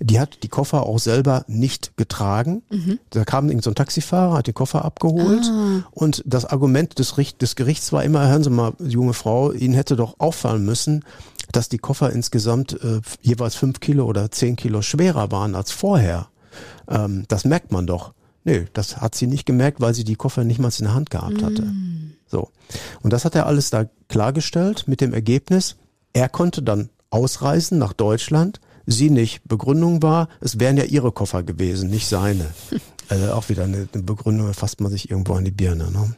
Die 0.00 0.20
hat 0.20 0.42
die 0.42 0.48
Koffer 0.48 0.84
auch 0.84 0.98
selber 0.98 1.44
nicht 1.48 1.96
getragen. 1.96 2.62
Da 3.10 3.24
kam 3.24 3.48
irgend 3.48 3.64
so 3.64 3.70
ein 3.70 3.74
Taxifahrer, 3.74 4.34
hat 4.34 4.46
die 4.46 4.52
Koffer 4.52 4.84
abgeholt. 4.84 5.50
Und 5.90 6.22
das 6.26 6.44
Argument 6.44 6.98
des, 6.98 7.18
Richt 7.18 7.42
des 7.42 7.56
Gerichts 7.56 7.92
war 7.92 8.04
immer, 8.04 8.28
hören 8.28 8.44
Sie 8.44 8.50
mal, 8.50 8.74
junge 8.78 9.14
Frau, 9.14 9.52
Ihnen 9.52 9.74
hätte 9.74 9.96
doch 9.96 10.16
auffallen 10.18 10.64
müssen, 10.64 11.04
dass 11.52 11.68
die 11.68 11.78
Koffer 11.78 12.12
insgesamt 12.12 12.72
äh, 12.82 13.00
jeweils 13.22 13.54
fünf 13.54 13.80
Kilo 13.80 14.04
oder 14.04 14.30
zehn 14.30 14.56
Kilo 14.56 14.82
schwerer 14.82 15.30
waren 15.30 15.54
als 15.54 15.72
vorher. 15.72 16.28
Ähm, 16.88 17.24
das 17.28 17.44
merkt 17.44 17.72
man 17.72 17.86
doch. 17.86 18.12
Nö, 18.44 18.64
das 18.72 18.98
hat 18.98 19.14
sie 19.14 19.26
nicht 19.26 19.46
gemerkt, 19.46 19.80
weil 19.80 19.94
sie 19.94 20.04
die 20.04 20.16
Koffer 20.16 20.44
nicht 20.44 20.58
mal 20.58 20.70
in 20.78 20.84
der 20.84 20.94
Hand 20.94 21.10
gehabt 21.10 21.42
hatte. 21.42 21.64
So. 22.26 22.50
Und 23.02 23.12
das 23.12 23.24
hat 23.24 23.34
er 23.34 23.46
alles 23.46 23.70
da 23.70 23.86
klargestellt 24.08 24.86
mit 24.86 25.00
dem 25.00 25.12
Ergebnis, 25.12 25.76
er 26.12 26.28
konnte 26.28 26.62
dann 26.62 26.88
ausreisen 27.10 27.78
nach 27.78 27.92
Deutschland, 27.92 28.60
sie 28.90 29.10
nicht. 29.10 29.42
Begründung 29.46 30.02
war, 30.02 30.28
es 30.40 30.58
wären 30.58 30.76
ja 30.76 30.84
ihre 30.84 31.12
Koffer 31.12 31.42
gewesen, 31.42 31.90
nicht 31.90 32.08
seine. 32.08 32.46
Also 33.10 33.32
auch 33.32 33.48
wieder 33.48 33.64
eine, 33.64 33.88
eine 33.94 34.02
Begründung, 34.02 34.48
da 34.48 34.52
fasst 34.52 34.82
man 34.82 34.90
sich 34.92 35.10
irgendwo 35.10 35.32
an 35.32 35.42
die 35.46 35.50
Birne. 35.50 35.90
Ne? 35.90 36.14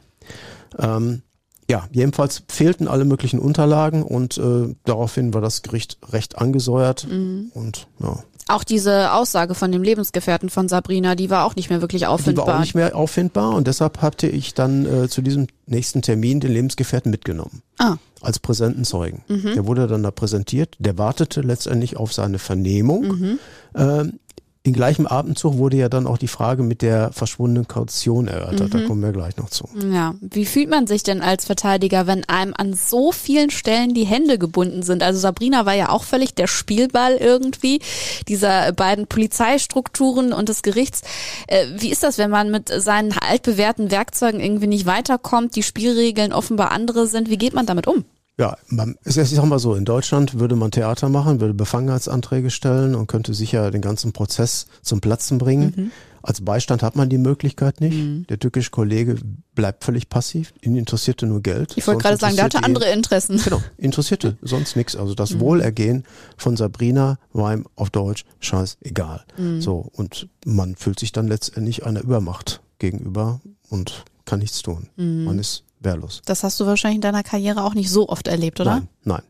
Ähm, 0.76 1.22
ja, 1.70 1.87
jedenfalls 1.92 2.42
fehlten 2.48 2.88
alle 2.88 3.04
möglichen 3.04 3.38
Unterlagen 3.38 4.02
und 4.02 4.38
äh, 4.38 4.74
daraufhin 4.85 5.33
war 5.33 5.40
das 5.40 5.62
Gericht 5.62 5.98
recht 6.11 6.38
angesäuert 6.38 7.06
und 7.09 7.87
ja, 8.00 8.18
Auch 8.48 8.64
diese 8.64 9.12
Aussage 9.12 9.54
von 9.54 9.70
dem 9.70 9.85
Lebensgefährten 9.85 10.50
von 10.50 10.68
Sabrina, 10.68 11.14
die 11.14 11.30
war 11.30 11.44
auch 11.44 11.54
nicht 11.54 11.70
mehr 11.70 11.80
wirklich 11.80 12.00
Die 12.00 12.06
war 12.06 12.12
auffindbar. 12.14 12.56
auch 12.56 12.59
nicht 12.61 12.74
mehr 12.74 12.96
auffindbar 12.96 13.50
und 13.54 13.68
deshalb 13.68 14.02
hatte 14.02 14.26
ich 14.26 14.54
dann 14.54 14.85
äh, 15.04 15.09
zu 15.09 15.22
diesem 15.22 15.46
nächsten 15.66 16.02
Termin 16.02 16.40
den 16.40 16.50
Lebensgefährten 16.52 17.12
mitgenommen. 17.12 17.62
ah, 17.78 17.98
Als 18.20 18.38
präsenten 18.38 18.85
Zeugen. 18.85 19.24
Der 19.28 19.66
wurde 19.66 19.87
dann 19.87 20.02
da 20.02 20.11
präsentiert, 20.11 20.76
der 20.78 20.98
wartete 20.98 21.40
letztendlich 21.40 21.96
auf 21.96 22.12
seine 22.12 22.38
Vernehmung. 22.38 23.38
Ähm, 23.74 24.18
in 24.62 24.74
gleichem 24.74 25.06
Abendzug 25.06 25.56
wurde 25.56 25.78
ja 25.78 25.88
dann 25.88 26.06
auch 26.06 26.18
die 26.18 26.28
Frage 26.28 26.62
mit 26.62 26.82
der 26.82 27.12
verschwundenen 27.12 27.66
Kaution 27.66 28.28
erörtert. 28.28 28.74
Da 28.74 28.80
kommen 28.86 29.02
wir 29.02 29.12
gleich 29.12 29.38
noch 29.38 29.48
zu. 29.48 29.66
ja. 29.90 30.14
Wie 30.20 30.44
fühlt 30.44 30.68
man 30.68 30.86
sich 30.86 31.02
denn 31.02 31.22
als 31.22 31.46
Verteidiger, 31.46 32.06
wenn 32.06 32.28
einem 32.28 32.52
an 32.54 32.74
so 32.74 33.10
vielen 33.10 33.48
Stellen 33.48 33.94
die 33.94 34.04
Hände 34.04 34.36
gebunden 34.38 34.82
sind? 34.82 35.02
Also 35.02 35.18
Sabrina 35.18 35.64
war 35.64 35.74
ja 35.74 35.88
auch 35.88 36.04
völlig 36.04 36.34
der 36.34 36.46
Spielball 36.46 37.16
irgendwie 37.16 37.80
dieser 38.28 38.72
beiden 38.72 39.06
Polizeistrukturen 39.06 40.34
und 40.34 40.50
des 40.50 40.60
Gerichts. 40.60 41.00
Äh, 41.46 41.64
wie 41.78 41.90
ist 41.90 42.02
das, 42.02 42.18
wenn 42.18 42.30
man 42.30 42.50
mit 42.50 42.68
seinen 42.68 43.12
altbewährten 43.12 43.90
Werkzeugen 43.90 44.40
irgendwie 44.40 44.66
nicht 44.66 44.84
weiterkommt, 44.84 45.56
die 45.56 45.62
Spielregeln 45.62 46.34
offenbar 46.34 46.70
andere 46.70 47.06
sind? 47.06 47.30
Wie 47.30 47.38
geht 47.38 47.54
man 47.54 47.64
damit 47.64 47.86
um? 47.86 48.04
Ja, 48.40 48.57
man, 48.68 48.96
ich 49.05 49.14
sag 49.16 49.44
mal 49.44 49.59
so, 49.59 49.74
in 49.74 49.85
Deutschland 49.85 50.40
würde 50.40 50.57
man 50.57 50.70
Theater 50.70 51.11
machen, 51.11 51.42
würde 51.42 51.53
Befangenheitsanträge 51.53 52.48
stellen 52.48 52.94
und 52.94 53.07
könnte 53.07 53.35
sicher 53.35 53.70
den 53.70 53.83
ganzen 53.83 54.14
Prozess 54.14 54.66
zum 54.81 55.03
Platzen 55.03 55.37
bringen. 55.37 55.74
Mhm. 55.76 55.90
Als 56.22 56.42
Beistand 56.42 56.83
hat 56.83 56.96
man 56.96 57.11
die 57.11 57.18
Möglichkeit 57.18 57.83
nicht. 57.83 58.31
Der 58.31 58.38
türkische 58.38 58.70
Kollege 58.70 59.16
bleibt 59.55 59.85
völlig 59.85 60.09
passiv. 60.09 60.55
Ihn 60.62 60.76
interessierte 60.76 61.26
nur 61.26 61.42
Geld. 61.42 61.74
Ich 61.76 61.87
wollte 61.87 62.00
gerade 62.03 62.16
sagen, 62.16 62.37
der 62.37 62.46
hatte 62.46 62.64
andere 62.64 62.90
Interessen. 62.90 63.38
Genau, 63.44 63.61
interessierte 63.76 64.38
sonst 64.40 64.74
nichts. 64.74 64.96
Also 64.96 65.14
das 65.14 65.35
Mhm. 65.35 65.40
Wohlergehen 65.40 66.05
von 66.38 66.57
Sabrina 66.57 67.18
war 67.35 67.53
ihm 67.53 67.66
auf 67.76 67.90
Deutsch 67.90 68.24
scheißegal. 68.38 69.22
Mhm. 69.37 69.61
So, 69.61 69.90
und 69.92 70.29
man 70.46 70.76
fühlt 70.76 70.98
sich 70.98 71.12
dann 71.12 71.29
letztendlich 71.29 71.85
einer 71.85 72.00
Übermacht 72.03 72.62
gegenüber 72.79 73.42
und 73.68 74.05
kann 74.24 74.38
nichts 74.38 74.62
tun. 74.62 74.88
Mhm. 74.96 75.24
Man 75.24 75.38
ist 75.38 75.64
wehrlos. 75.80 76.22
Das 76.24 76.44
hast 76.44 76.60
du 76.60 76.66
wahrscheinlich 76.66 76.96
in 76.96 77.02
deiner 77.02 77.22
Karriere 77.22 77.64
auch 77.64 77.74
nicht 77.74 77.90
so 77.90 78.08
oft 78.08 78.28
erlebt, 78.28 78.60
oder? 78.60 78.76
Nein, 78.76 78.88
nein. 79.04 79.22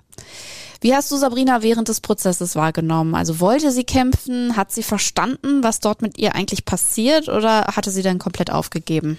Wie 0.83 0.95
hast 0.95 1.11
du 1.11 1.17
Sabrina 1.17 1.63
während 1.63 1.89
des 1.89 2.01
Prozesses 2.01 2.57
wahrgenommen? 2.57 3.15
Also 3.15 3.39
wollte 3.41 3.71
sie 3.71 3.85
kämpfen? 3.85 4.57
Hat 4.57 4.73
sie 4.73 4.83
verstanden, 4.83 5.63
was 5.63 5.81
dort 5.81 6.01
mit 6.01 6.17
ihr 6.19 6.35
eigentlich 6.35 6.65
passiert 6.65 7.29
oder 7.29 7.67
hatte 7.77 7.91
sie 7.91 8.03
dann 8.03 8.19
komplett 8.19 8.51
aufgegeben? 8.51 9.19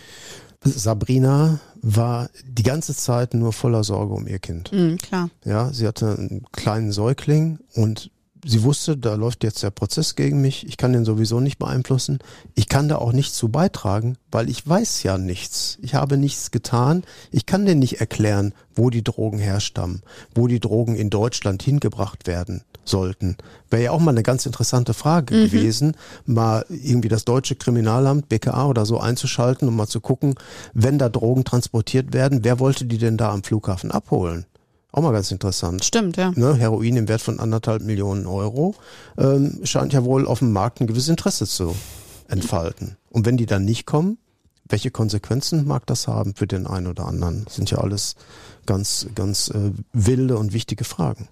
Sabrina 0.63 1.59
war 1.81 2.29
die 2.45 2.63
ganze 2.63 2.95
Zeit 2.95 3.33
nur 3.33 3.53
voller 3.53 3.83
Sorge 3.83 4.13
um 4.13 4.27
ihr 4.27 4.39
Kind. 4.39 4.71
Mhm, 4.71 4.97
klar. 4.97 5.29
Ja, 5.43 5.71
sie 5.71 5.87
hatte 5.87 6.15
einen 6.17 6.45
kleinen 6.51 6.91
Säugling 6.91 7.59
und 7.73 8.11
sie 8.45 8.63
wusste, 8.63 8.97
da 8.97 9.15
läuft 9.15 9.43
jetzt 9.43 9.63
der 9.63 9.71
Prozess 9.71 10.15
gegen 10.15 10.41
mich. 10.41 10.67
Ich 10.67 10.77
kann 10.77 10.93
den 10.93 11.05
sowieso 11.05 11.39
nicht 11.39 11.59
beeinflussen. 11.59 12.19
Ich 12.55 12.67
kann 12.67 12.89
da 12.89 12.97
auch 12.97 13.13
nichts 13.13 13.35
zu 13.35 13.49
beitragen, 13.49 14.17
weil 14.31 14.49
ich 14.49 14.67
weiß 14.67 15.03
ja 15.03 15.17
nichts. 15.17 15.77
Ich 15.81 15.95
habe 15.95 16.17
nichts 16.17 16.51
getan. 16.51 17.03
Ich 17.31 17.45
kann 17.45 17.65
dir 17.65 17.75
nicht 17.75 17.99
erklären, 17.99 18.53
wo 18.75 18.89
die 18.89 19.03
Drogen 19.03 19.39
herstammen, 19.39 20.01
wo 20.33 20.47
die 20.47 20.59
Drogen 20.59 20.95
in 20.95 21.09
Deutschland 21.09 21.63
hingebracht 21.63 22.27
werden 22.27 22.63
sollten. 22.83 23.37
Wäre 23.69 23.83
ja 23.83 23.91
auch 23.91 23.99
mal 23.99 24.11
eine 24.11 24.23
ganz 24.23 24.45
interessante 24.45 24.93
Frage 24.93 25.35
gewesen, 25.35 25.95
mal 26.25 26.65
irgendwie 26.69 27.09
das 27.09 27.25
deutsche 27.25 27.55
Kriminalamt, 27.55 28.27
BKA 28.29 28.67
oder 28.67 28.85
so 28.85 28.99
einzuschalten 28.99 29.67
und 29.67 29.75
mal 29.75 29.87
zu 29.87 30.01
gucken, 30.01 30.35
wenn 30.73 30.97
da 30.97 31.09
Drogen 31.09 31.43
transportiert 31.43 32.13
werden, 32.13 32.43
wer 32.43 32.59
wollte 32.59 32.85
die 32.85 32.97
denn 32.97 33.17
da 33.17 33.31
am 33.31 33.43
Flughafen 33.43 33.91
abholen? 33.91 34.45
Auch 34.91 35.01
mal 35.01 35.13
ganz 35.13 35.31
interessant. 35.31 35.85
Stimmt, 35.85 36.17
ja. 36.17 36.31
Ne, 36.35 36.55
Heroin 36.55 36.97
im 36.97 37.07
Wert 37.07 37.21
von 37.21 37.39
anderthalb 37.39 37.81
Millionen 37.81 38.27
Euro 38.27 38.75
ähm, 39.17 39.61
scheint 39.63 39.93
ja 39.93 40.03
wohl 40.03 40.27
auf 40.27 40.39
dem 40.39 40.51
Markt 40.51 40.81
ein 40.81 40.87
gewisses 40.87 41.09
Interesse 41.09 41.45
zu 41.45 41.75
entfalten. 42.27 42.97
Und 43.09 43.25
wenn 43.25 43.37
die 43.37 43.45
dann 43.45 43.63
nicht 43.63 43.85
kommen, 43.85 44.17
welche 44.71 44.91
Konsequenzen 44.91 45.67
mag 45.67 45.85
das 45.85 46.07
haben 46.07 46.35
für 46.35 46.47
den 46.47 46.67
einen 46.67 46.87
oder 46.87 47.05
anderen? 47.07 47.45
Das 47.45 47.55
sind 47.55 47.69
ja 47.71 47.79
alles 47.79 48.15
ganz, 48.65 49.07
ganz 49.15 49.49
äh, 49.49 49.71
wilde 49.93 50.37
und 50.37 50.53
wichtige 50.53 50.83
Fragen. 50.83 51.27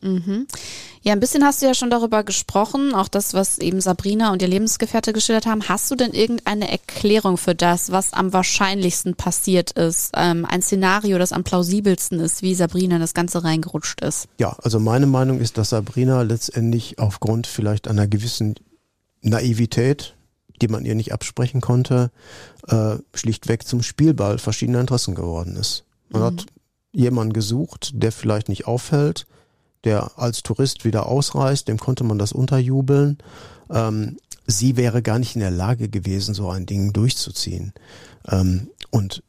Ja, 1.02 1.14
ein 1.14 1.20
bisschen 1.20 1.44
hast 1.44 1.62
du 1.62 1.68
ja 1.68 1.74
schon 1.74 1.90
darüber 1.90 2.24
gesprochen, 2.24 2.94
auch 2.94 3.08
das, 3.08 3.34
was 3.34 3.60
eben 3.60 3.82
Sabrina 3.82 4.32
und 4.32 4.42
ihr 4.42 4.48
Lebensgefährte 4.48 5.14
geschildert 5.14 5.46
haben. 5.46 5.68
Hast 5.70 5.90
du 5.92 5.96
denn 5.96 6.12
irgendeine 6.12 6.70
Erklärung 6.70 7.38
für 7.38 7.56
das, 7.56 7.92
was 7.92 8.14
am 8.14 8.34
wahrscheinlichsten 8.34 9.16
passiert 9.16 9.72
ist? 9.72 10.12
Ähm, 10.16 10.46
ein 10.46 10.62
Szenario, 10.62 11.18
das 11.18 11.32
am 11.32 11.44
plausibelsten 11.44 12.20
ist, 12.20 12.42
wie 12.42 12.56
Sabrina 12.56 12.96
in 12.96 13.02
das 13.02 13.14
Ganze 13.14 13.44
reingerutscht 13.44 14.02
ist? 14.02 14.28
Ja, 14.40 14.58
also 14.62 14.80
meine 14.80 15.06
Meinung 15.06 15.40
ist, 15.40 15.58
dass 15.58 15.70
Sabrina 15.70 16.24
letztendlich 16.24 17.00
aufgrund 17.00 17.48
vielleicht 17.48 17.88
einer 17.88 18.08
gewissen 18.08 18.56
Naivität, 19.22 20.16
die 20.62 20.68
man 20.68 20.86
ihr 20.86 20.96
nicht 20.96 21.14
absprechen 21.14 21.62
konnte, 21.62 22.12
äh, 22.68 22.98
schlichtweg 23.14 23.68
zum 23.68 23.82
Spielball 23.82 24.38
verschiedener 24.38 24.82
Interessen 24.82 25.16
geworden 25.16 25.56
ist. 25.56 25.86
Man 26.10 26.24
hat 26.24 26.46
jemanden 26.92 27.34
gesucht, 27.34 27.92
der 27.94 28.12
vielleicht 28.12 28.50
nicht 28.50 28.68
auffällt, 28.68 29.28
der 29.84 30.18
als 30.18 30.44
Tourist 30.44 30.86
wieder 30.86 31.06
ausreist, 31.06 31.68
dem 31.68 31.78
konnte 31.78 32.04
man 32.04 32.18
das 32.18 32.32
unterjubeln. 32.32 33.18
Ähm, 33.70 34.18
sie 34.48 34.76
wäre 34.76 35.02
gar 35.02 35.20
nicht 35.20 35.36
in 35.36 35.42
der 35.42 35.52
Lage 35.52 35.90
gewesen, 35.90 36.34
so 36.34 36.50
ein 36.50 36.66
Ding 36.66 36.92
durchzuziehen. 36.94 37.74
Ähm, 38.28 38.70
und 38.90 39.24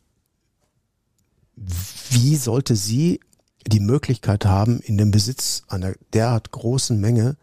wie 2.11 2.37
sollte 2.37 2.75
sie 2.75 3.21
die 3.67 3.81
Möglichkeit 3.81 4.47
haben, 4.47 4.81
in 4.81 4.97
den 4.97 5.11
Besitz 5.11 5.63
einer 5.69 5.93
derart 6.15 6.51
großen 6.51 6.99
Menge 6.99 7.37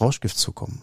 Rauschgift 0.00 0.36
zu 0.36 0.52
kommen? 0.52 0.82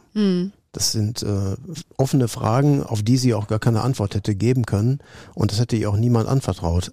Das 0.72 0.92
sind 0.92 1.24
äh, 1.24 1.56
offene 1.98 2.28
Fragen, 2.28 2.84
auf 2.84 3.02
die 3.02 3.18
sie 3.18 3.34
auch 3.34 3.48
gar 3.48 3.60
keine 3.60 3.82
Antwort 3.82 4.16
hätte 4.16 4.36
geben 4.36 4.66
können. 4.66 5.00
Und 5.34 5.52
das 5.52 5.60
hätte 5.60 5.76
ihr 5.76 5.90
auch 5.90 5.98
niemand 5.98 6.28
anvertraut, 6.28 6.92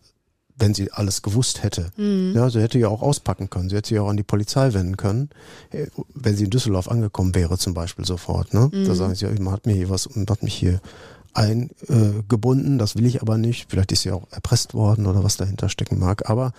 wenn 0.56 0.72
sie 0.72 0.92
alles 0.92 1.20
gewusst 1.20 1.62
hätte. 1.62 1.90
Ja, 2.34 2.48
sie 2.48 2.60
hätte 2.60 2.78
ja 2.78 2.88
auch 2.88 3.02
auspacken 3.02 3.50
können. 3.50 3.68
Sie 3.68 3.76
hätte 3.76 3.90
sich 3.90 3.98
auch 3.98 4.08
an 4.08 4.16
die 4.16 4.22
Polizei 4.22 4.72
wenden 4.72 4.96
können, 4.96 5.30
äh, 5.70 5.86
wenn 6.14 6.36
sie 6.36 6.44
in 6.44 6.50
Düsseldorf 6.50 6.88
angekommen 6.88 7.34
wäre 7.34 7.58
zum 7.58 7.74
Beispiel 7.74 8.04
sofort. 8.04 8.54
Ne? 8.54 8.70
Da 8.86 8.94
sagen 8.94 9.14
sie, 9.14 9.26
ja, 9.26 9.32
man 9.40 9.52
hat 9.52 9.66
mir 9.66 9.74
hier 9.74 9.90
was, 9.90 10.14
man 10.14 10.26
hat 10.28 10.42
mich 10.42 10.54
hier 10.54 10.80
eingebunden, 11.36 12.78
das 12.78 12.96
will 12.96 13.04
ich 13.04 13.20
aber 13.20 13.36
nicht. 13.36 13.66
Vielleicht 13.68 13.92
ist 13.92 14.02
sie 14.02 14.10
auch 14.10 14.26
erpresst 14.30 14.74
worden 14.74 15.06
oder 15.06 15.22
was 15.22 15.36
dahinter 15.36 15.68
stecken 15.68 15.98
mag. 15.98 16.30
Aber 16.30 16.52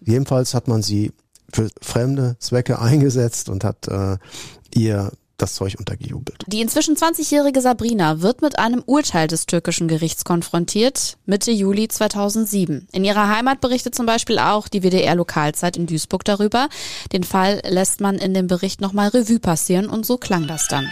jedenfalls 0.00 0.54
hat 0.54 0.68
man 0.68 0.82
sie 0.82 1.12
für 1.52 1.68
fremde 1.80 2.36
Zwecke 2.38 2.78
eingesetzt 2.80 3.48
und 3.48 3.64
hat 3.64 3.88
äh, 3.88 4.16
ihr 4.74 5.10
das 5.36 5.54
Zeug 5.54 5.76
untergejubelt. 5.78 6.44
Die 6.46 6.60
inzwischen 6.60 6.96
20-jährige 6.96 7.60
Sabrina 7.60 8.20
wird 8.20 8.42
mit 8.42 8.58
einem 8.58 8.82
Urteil 8.84 9.26
des 9.26 9.46
türkischen 9.46 9.88
Gerichts 9.88 10.24
konfrontiert, 10.24 11.16
Mitte 11.26 11.50
Juli 11.50 11.88
2007. 11.88 12.88
In 12.92 13.04
ihrer 13.04 13.28
Heimat 13.28 13.60
berichtet 13.60 13.94
zum 13.94 14.06
Beispiel 14.06 14.38
auch 14.38 14.68
die 14.68 14.82
WDR-Lokalzeit 14.82 15.76
in 15.76 15.86
Duisburg 15.86 16.24
darüber. 16.24 16.68
Den 17.12 17.24
Fall 17.24 17.60
lässt 17.64 18.00
man 18.00 18.16
in 18.16 18.34
dem 18.34 18.46
Bericht 18.46 18.80
nochmal 18.80 19.08
Revue 19.08 19.40
passieren 19.40 19.88
und 19.88 20.06
so 20.06 20.18
klang 20.18 20.46
das 20.46 20.68
dann. 20.68 20.88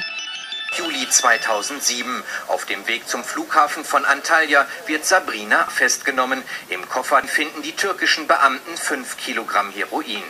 Juli 0.77 1.09
2007. 1.09 2.23
Auf 2.49 2.65
dem 2.65 2.87
Weg 2.87 3.09
zum 3.09 3.25
Flughafen 3.25 3.85
von 3.85 4.05
Antalya 4.05 4.67
wird 4.87 5.05
Sabrina 5.05 5.65
festgenommen. 5.67 6.43
Im 6.69 6.89
Koffer 6.89 7.23
finden 7.25 7.63
die 7.63 7.73
türkischen 7.73 8.27
Beamten 8.29 8.77
5 8.77 9.17
Kilogramm 9.17 9.71
Heroin. 9.73 10.23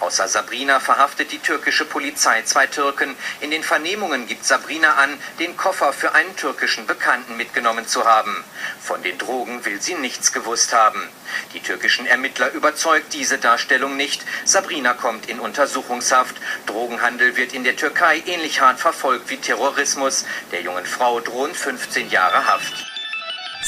Außer 0.00 0.28
Sabrina 0.28 0.80
verhaftet 0.80 1.32
die 1.32 1.38
türkische 1.38 1.84
Polizei 1.84 2.42
zwei 2.42 2.66
Türken. 2.66 3.16
In 3.40 3.50
den 3.50 3.62
Vernehmungen 3.62 4.26
gibt 4.26 4.44
Sabrina 4.44 4.94
an, 4.94 5.18
den 5.38 5.56
Koffer 5.56 5.92
für 5.92 6.12
einen 6.14 6.34
türkischen 6.36 6.86
Bekannten 6.86 7.36
mitgenommen 7.36 7.86
zu 7.86 8.04
haben. 8.04 8.44
Von 8.80 9.02
den 9.02 9.18
Drogen 9.18 9.64
will 9.64 9.80
sie 9.80 9.94
nichts 9.94 10.32
gewusst 10.32 10.72
haben. 10.72 11.08
Die 11.54 11.60
türkischen 11.60 12.06
Ermittler 12.06 12.52
überzeugt 12.52 13.12
diese 13.12 13.38
Darstellung 13.38 13.96
nicht. 13.96 14.24
Sabrina 14.44 14.94
kommt 14.94 15.28
in 15.28 15.40
Untersuchungshaft. 15.40 16.36
Drogenhandel 16.66 17.36
wird 17.36 17.52
in 17.52 17.64
der 17.64 17.76
Türkei 17.76 18.22
ähnlich 18.26 18.60
hart 18.60 18.80
verfolgt 18.80 19.30
wie 19.30 19.36
Terrorismus. 19.36 20.24
Der 20.52 20.62
jungen 20.62 20.86
Frau 20.86 21.20
drohen 21.20 21.54
15 21.54 22.10
Jahre 22.10 22.46
Haft. 22.46 22.97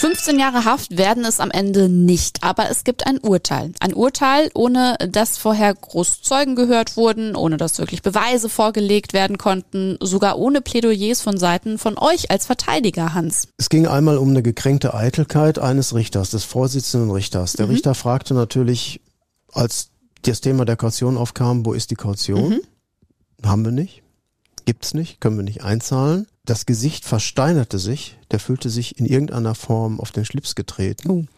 15 0.01 0.39
Jahre 0.39 0.65
Haft 0.65 0.97
werden 0.97 1.27
es 1.27 1.41
am 1.41 1.51
Ende 1.51 1.91
nicht, 1.91 2.43
aber 2.43 2.71
es 2.71 2.85
gibt 2.85 3.07
ein 3.07 3.19
Urteil. 3.19 3.73
Ein 3.81 3.93
Urteil, 3.93 4.51
ohne 4.55 4.97
dass 5.11 5.37
vorher 5.37 5.75
groß 5.75 6.23
Zeugen 6.23 6.57
gehört 6.57 6.97
wurden, 6.97 7.37
ohne 7.37 7.59
dass 7.59 7.79
wirklich 7.79 8.01
Beweise 8.01 8.49
vorgelegt 8.49 9.13
werden 9.13 9.37
konnten, 9.37 9.99
sogar 10.01 10.39
ohne 10.39 10.63
Plädoyers 10.63 11.21
von 11.21 11.37
Seiten 11.37 11.77
von 11.77 11.99
euch 11.99 12.31
als 12.31 12.47
Verteidiger, 12.47 13.13
Hans. 13.13 13.49
Es 13.59 13.69
ging 13.69 13.87
einmal 13.87 14.17
um 14.17 14.31
eine 14.31 14.43
gekränkte 14.43 14.95
Eitelkeit 14.95 15.59
eines 15.59 15.95
Richters, 15.95 16.31
des 16.31 16.45
Vorsitzenden 16.45 17.11
Richters. 17.11 17.53
Der 17.53 17.69
Richter 17.69 17.95
fragte 17.95 18.33
natürlich, 18.33 19.03
als 19.53 19.91
das 20.23 20.41
Thema 20.41 20.65
der 20.65 20.77
Kaution 20.77 21.19
aufkam, 21.19 21.67
wo 21.67 21.75
ist 21.75 21.91
die 21.91 21.97
Kaution? 21.97 22.61
Haben 23.45 23.67
wir 23.67 23.73
nicht. 23.73 24.03
Gibt's 24.65 24.95
nicht, 24.95 25.21
können 25.21 25.37
wir 25.37 25.45
nicht 25.45 25.63
einzahlen. 25.63 26.27
Das 26.51 26.67
Gesicht 26.67 27.05
versteinerte 27.05 27.79
sich, 27.79 28.19
der 28.33 28.41
fühlte 28.41 28.71
sich 28.71 28.99
in 28.99 29.07
irgendeiner 29.07 29.55
Form 29.55 30.01
auf 30.01 30.11
den 30.11 30.25
Schlips 30.25 30.57
getreten. 30.57 31.29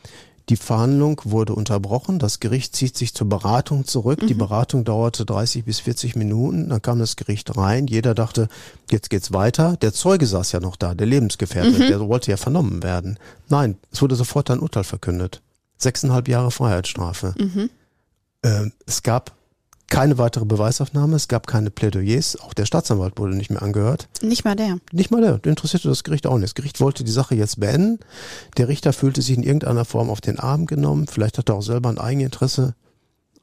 Die 0.49 0.57
Verhandlung 0.57 1.21
wurde 1.25 1.55
unterbrochen, 1.55 2.19
das 2.19 2.41
Gericht 2.41 2.75
zieht 2.75 2.97
sich 2.97 3.13
zur 3.13 3.29
Beratung 3.29 3.85
zurück. 3.85 4.27
Die 4.27 4.33
Beratung 4.33 4.85
dauerte 4.87 5.27
30 5.27 5.67
bis 5.67 5.81
40 5.81 6.17
Minuten, 6.17 6.71
dann 6.71 6.81
kam 6.81 6.99
das 6.99 7.17
Gericht 7.17 7.55
rein, 7.59 7.89
jeder 7.89 8.15
dachte, 8.15 8.49
jetzt 8.91 9.11
geht's 9.11 9.35
weiter. 9.35 9.77
Der 9.83 9.93
Zeuge 9.93 10.25
saß 10.25 10.53
ja 10.53 10.61
noch 10.61 10.77
da, 10.77 10.95
der 10.95 11.07
Lebensgefährte, 11.07 11.89
der 11.89 12.01
wollte 12.09 12.31
ja 12.31 12.39
vernommen 12.39 12.83
werden. 12.83 13.19
Nein, 13.51 13.77
es 13.91 14.01
wurde 14.01 14.17
sofort 14.17 14.51
ein 14.51 14.61
Urteil 14.61 14.85
verkündet. 14.85 15.43
Sechseinhalb 15.77 16.27
Jahre 16.27 16.51
Freiheitsstrafe. 16.51 17.35
Ähm, 18.45 18.73
es 18.87 19.03
gab 19.03 19.33
keine 19.93 20.17
weitere 20.17 20.47
Beweisaufnahme, 20.47 21.17
es 21.17 21.29
gab 21.29 21.47
keine 21.47 21.71
Plädoyers, 21.71 22.41
auch 22.41 22.55
der 22.55 22.65
Staatsanwalt 22.65 23.19
wurde 23.19 23.37
nicht 23.37 23.51
mehr 23.51 23.63
angehört. 23.63 24.09
Nicht 24.23 24.43
mal 24.45 24.57
der. 24.57 24.79
Nicht 24.91 25.11
mal 25.11 25.21
der, 25.21 25.39
interessierte 25.45 25.89
das 25.89 26.03
Gericht 26.03 26.27
auch 26.27 26.37
nicht. 26.37 26.45
Das 26.45 26.55
Gericht 26.55 26.81
wollte 26.81 27.05
die 27.05 27.13
Sache 27.13 27.35
jetzt 27.35 27.61
beenden. 27.61 27.99
Der 28.57 28.69
Richter 28.69 28.95
fühlte 28.95 29.21
sich 29.21 29.37
in 29.37 29.43
irgendeiner 29.43 29.85
Form 29.85 30.09
auf 30.09 30.23
den 30.23 30.39
Arm 30.39 30.65
genommen. 30.65 31.09
Vielleicht 31.09 31.37
hat 31.37 31.51
er 31.51 31.57
auch 31.57 31.63
selber 31.63 31.91
ein 31.91 31.99
Eigeninteresse 31.99 32.75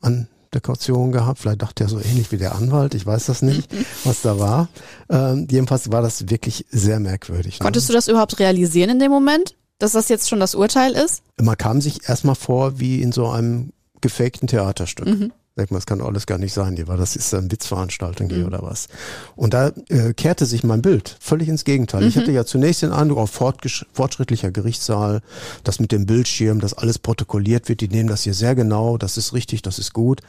an 0.01 0.27
der 0.51 0.61
Kaution 0.61 1.11
gehabt. 1.11 1.37
Vielleicht 1.37 1.61
dachte 1.61 1.83
er 1.83 1.89
so 1.89 1.99
ähnlich 1.99 2.31
wie 2.31 2.37
der 2.37 2.55
Anwalt. 2.55 2.95
Ich 2.95 3.05
weiß 3.05 3.27
das 3.27 3.43
nicht, 3.43 3.69
was 4.03 4.23
da 4.23 4.39
war. 4.39 4.69
Ähm, 5.07 5.47
jedenfalls 5.51 5.91
war 5.91 6.01
das 6.01 6.29
wirklich 6.29 6.65
sehr 6.71 6.99
merkwürdig. 6.99 7.59
ne? 7.59 7.63
Konntest 7.63 7.89
du 7.89 7.93
das 7.93 8.07
überhaupt 8.07 8.39
realisieren 8.39 8.89
in 8.89 8.97
dem 8.99 9.11
Moment, 9.11 9.55
dass 9.77 9.91
das 9.91 10.09
jetzt 10.09 10.27
schon 10.27 10.39
das 10.39 10.55
Urteil 10.55 10.93
ist? 10.93 11.21
Man 11.39 11.57
kam 11.57 11.79
sich 11.79 12.09
erstmal 12.09 12.33
vor 12.33 12.79
wie 12.79 13.03
in 13.03 13.11
so 13.11 13.29
einem 13.29 13.71
gefakten 14.01 14.47
Theaterstück. 14.47 15.31
Denk 15.59 15.71
mal, 15.71 15.77
das 15.77 15.85
kann 15.85 15.99
alles 15.99 16.25
gar 16.25 16.37
nicht 16.37 16.53
sein 16.53 16.77
hier, 16.77 16.87
weil 16.87 16.97
das 16.97 17.17
ist 17.17 17.33
eine 17.33 17.51
Witzveranstaltung 17.51 18.29
hier 18.29 18.47
oder 18.47 18.61
was. 18.61 18.87
Und 19.35 19.53
da 19.53 19.73
äh, 19.89 20.13
kehrte 20.13 20.45
sich 20.45 20.63
mein 20.63 20.81
Bild 20.81 21.17
völlig 21.19 21.49
ins 21.49 21.65
Gegenteil. 21.65 22.03
Ich 22.03 22.15
hatte 22.17 22.31
ja 22.31 22.45
zunächst 22.45 22.81
den 22.81 22.93
Eindruck, 22.93 23.17
auf 23.17 23.31
fortschrittlicher 23.31 24.51
Gerichtssaal, 24.51 25.21
das 25.65 25.81
mit 25.81 25.91
dem 25.91 26.05
Bildschirm, 26.05 26.61
dass 26.61 26.73
alles 26.73 26.97
protokolliert 26.97 27.67
wird, 27.67 27.81
die 27.81 27.89
nehmen 27.89 28.07
das 28.07 28.23
hier 28.23 28.33
sehr 28.33 28.55
genau, 28.55 28.97
das 28.97 29.17
ist 29.17 29.33
richtig, 29.33 29.61
das 29.61 29.79
ist 29.79 29.91
gut. 29.91 30.21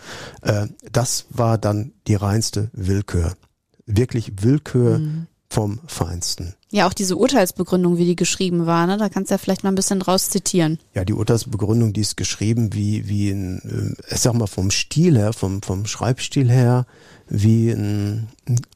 Äh, 0.42 0.66
das 0.90 1.26
war 1.30 1.58
dann 1.58 1.92
die 2.08 2.16
reinste 2.16 2.68
Willkür. 2.72 3.34
Wirklich 3.86 4.42
Willkür 4.42 5.00
vom 5.50 5.80
Feinsten. 5.86 6.54
Ja, 6.70 6.86
auch 6.86 6.94
diese 6.94 7.16
Urteilsbegründung, 7.16 7.98
wie 7.98 8.04
die 8.04 8.14
geschrieben 8.14 8.66
war, 8.66 8.86
ne? 8.86 8.96
da 8.96 9.08
kannst 9.08 9.30
du 9.30 9.34
ja 9.34 9.38
vielleicht 9.38 9.64
mal 9.64 9.70
ein 9.70 9.74
bisschen 9.74 9.98
draus 9.98 10.30
zitieren. 10.30 10.78
Ja, 10.94 11.04
die 11.04 11.12
Urteilsbegründung, 11.12 11.92
die 11.92 12.02
ist 12.02 12.16
geschrieben 12.16 12.72
wie, 12.72 13.08
wie 13.08 13.30
ein, 13.30 13.96
äh, 14.08 14.14
ich 14.14 14.20
sag 14.20 14.34
mal 14.34 14.46
vom 14.46 14.70
Stil 14.70 15.18
her, 15.18 15.32
vom, 15.32 15.60
vom 15.60 15.86
Schreibstil 15.86 16.48
her, 16.48 16.86
wie 17.28 17.72
ein, 17.72 18.28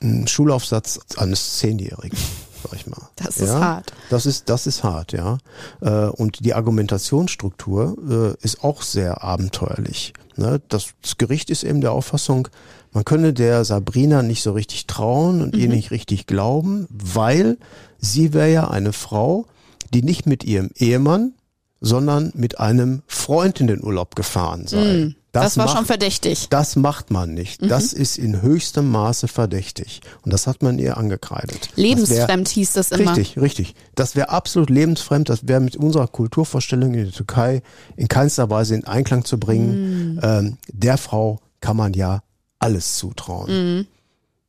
ein 0.03 0.27
Schulaufsatz 0.27 0.99
eines 1.17 1.59
Zehnjährigen, 1.59 2.19
sag 2.65 2.73
ich 2.75 2.89
mal. 2.89 3.09
Das 3.15 3.37
ist 3.37 3.53
hart. 3.53 3.93
Das 4.11 4.27
ist, 4.27 4.49
das 4.49 4.67
ist 4.67 4.83
hart, 4.83 5.13
ja. 5.13 5.39
Äh, 5.81 6.09
Und 6.09 6.45
die 6.45 6.55
Argumentationsstruktur 6.55 8.35
äh, 8.41 8.45
ist 8.45 8.65
auch 8.65 8.83
sehr 8.83 9.23
abenteuerlich. 9.23 10.13
Ne? 10.37 10.61
Das 10.69 10.95
Gericht 11.19 11.51
ist 11.51 11.63
eben 11.63 11.81
der 11.81 11.93
Auffassung, 11.93 12.49
man 12.95 13.05
könne 13.05 13.35
der 13.35 13.65
Sabrina 13.67 14.23
nicht 14.23 14.43
so 14.43 14.53
richtig 14.53 14.87
trauen 14.87 15.43
und 15.43 15.55
ihr 15.55 15.69
nicht 15.69 15.91
richtig 15.91 16.27
glauben, 16.27 16.87
weil 16.91 17.59
sie 17.99 18.33
wäre 18.33 18.51
ja 18.51 18.69
eine 18.71 18.93
Frau, 18.95 19.47
die 19.93 20.03
nicht 20.03 20.27
mit 20.27 20.45
ihrem 20.45 20.71
Ehemann, 20.77 21.35
sondern 21.81 22.33
mit 22.35 22.59
einem 22.61 23.03
Freund 23.07 23.61
in 23.61 23.67
den 23.67 23.85
Urlaub 23.85 24.15
gefahren 24.17 24.67
sei. 24.67 25.15
Das, 25.33 25.57
war 25.59 25.67
macht- 25.67 25.77
schon 25.77 25.85
verdächtig. 25.87 26.47
das 26.49 26.77
macht 26.77 27.11
man 27.11 27.35
nicht. 27.35 27.61
Das 27.69 27.93
ist 27.93 28.17
in 28.19 28.41
höchstem 28.41 28.89
Maße 28.91 29.27
verdächtig. 29.27 30.01
Und 30.23 30.33
das 30.33 30.47
hat 30.47 30.63
man 30.63 30.79
ihr 30.79 30.97
angekreidet. 30.97 31.71
Das 31.71 31.77
wär- 31.77 31.83
Lebensfremd 31.85 32.49
hieß 32.49 32.73
das 32.75 32.93
immer. 32.93 33.17
Richtig, 33.17 33.43
richtig. 33.43 33.75
Das 33.97 34.15
wäre 34.15 34.29
absolut 34.31 34.71
lebensfremd. 34.71 35.29
Das 35.29 35.47
wäre 35.49 35.61
mit 35.61 35.75
unserer 35.77 36.07
Kulturvorstellung 36.07 36.95
in 36.95 37.05
der 37.07 37.13
Türkei 37.13 37.63
in 37.97 38.07
keinster 38.07 38.49
Weise 38.49 38.77
in 38.77 38.85
Einklang 38.85 39.25
zu 39.25 39.39
bringen. 39.39 40.21
Ähm, 40.23 40.57
der 40.73 40.97
Frau 40.99 41.41
kann 41.61 41.77
man 41.77 41.93
ja 41.95 42.23
alles 42.65 42.97
zutrauen. 42.97 43.87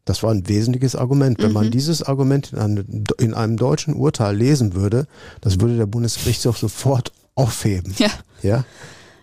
Das 0.05 0.23
war 0.23 0.31
ein 0.31 0.47
wesentliches 0.47 0.95
Argument. 0.95 1.41
Wenn 1.41 1.51
man 1.51 1.69
dieses 1.71 2.01
Argument 2.01 2.53
in 2.53 2.59
einem, 2.59 3.03
in 3.17 3.33
einem 3.33 3.57
deutschen 3.57 3.93
Urteil 3.93 4.35
lesen 4.37 4.73
würde, 4.73 5.07
das 5.41 5.59
würde 5.59 5.75
der 5.75 5.87
Bundesgerichtshof 5.87 6.57
sofort 6.57 7.11
aufheben. 7.33 7.93
Ja. 7.97 8.09
Ja. 8.41 8.63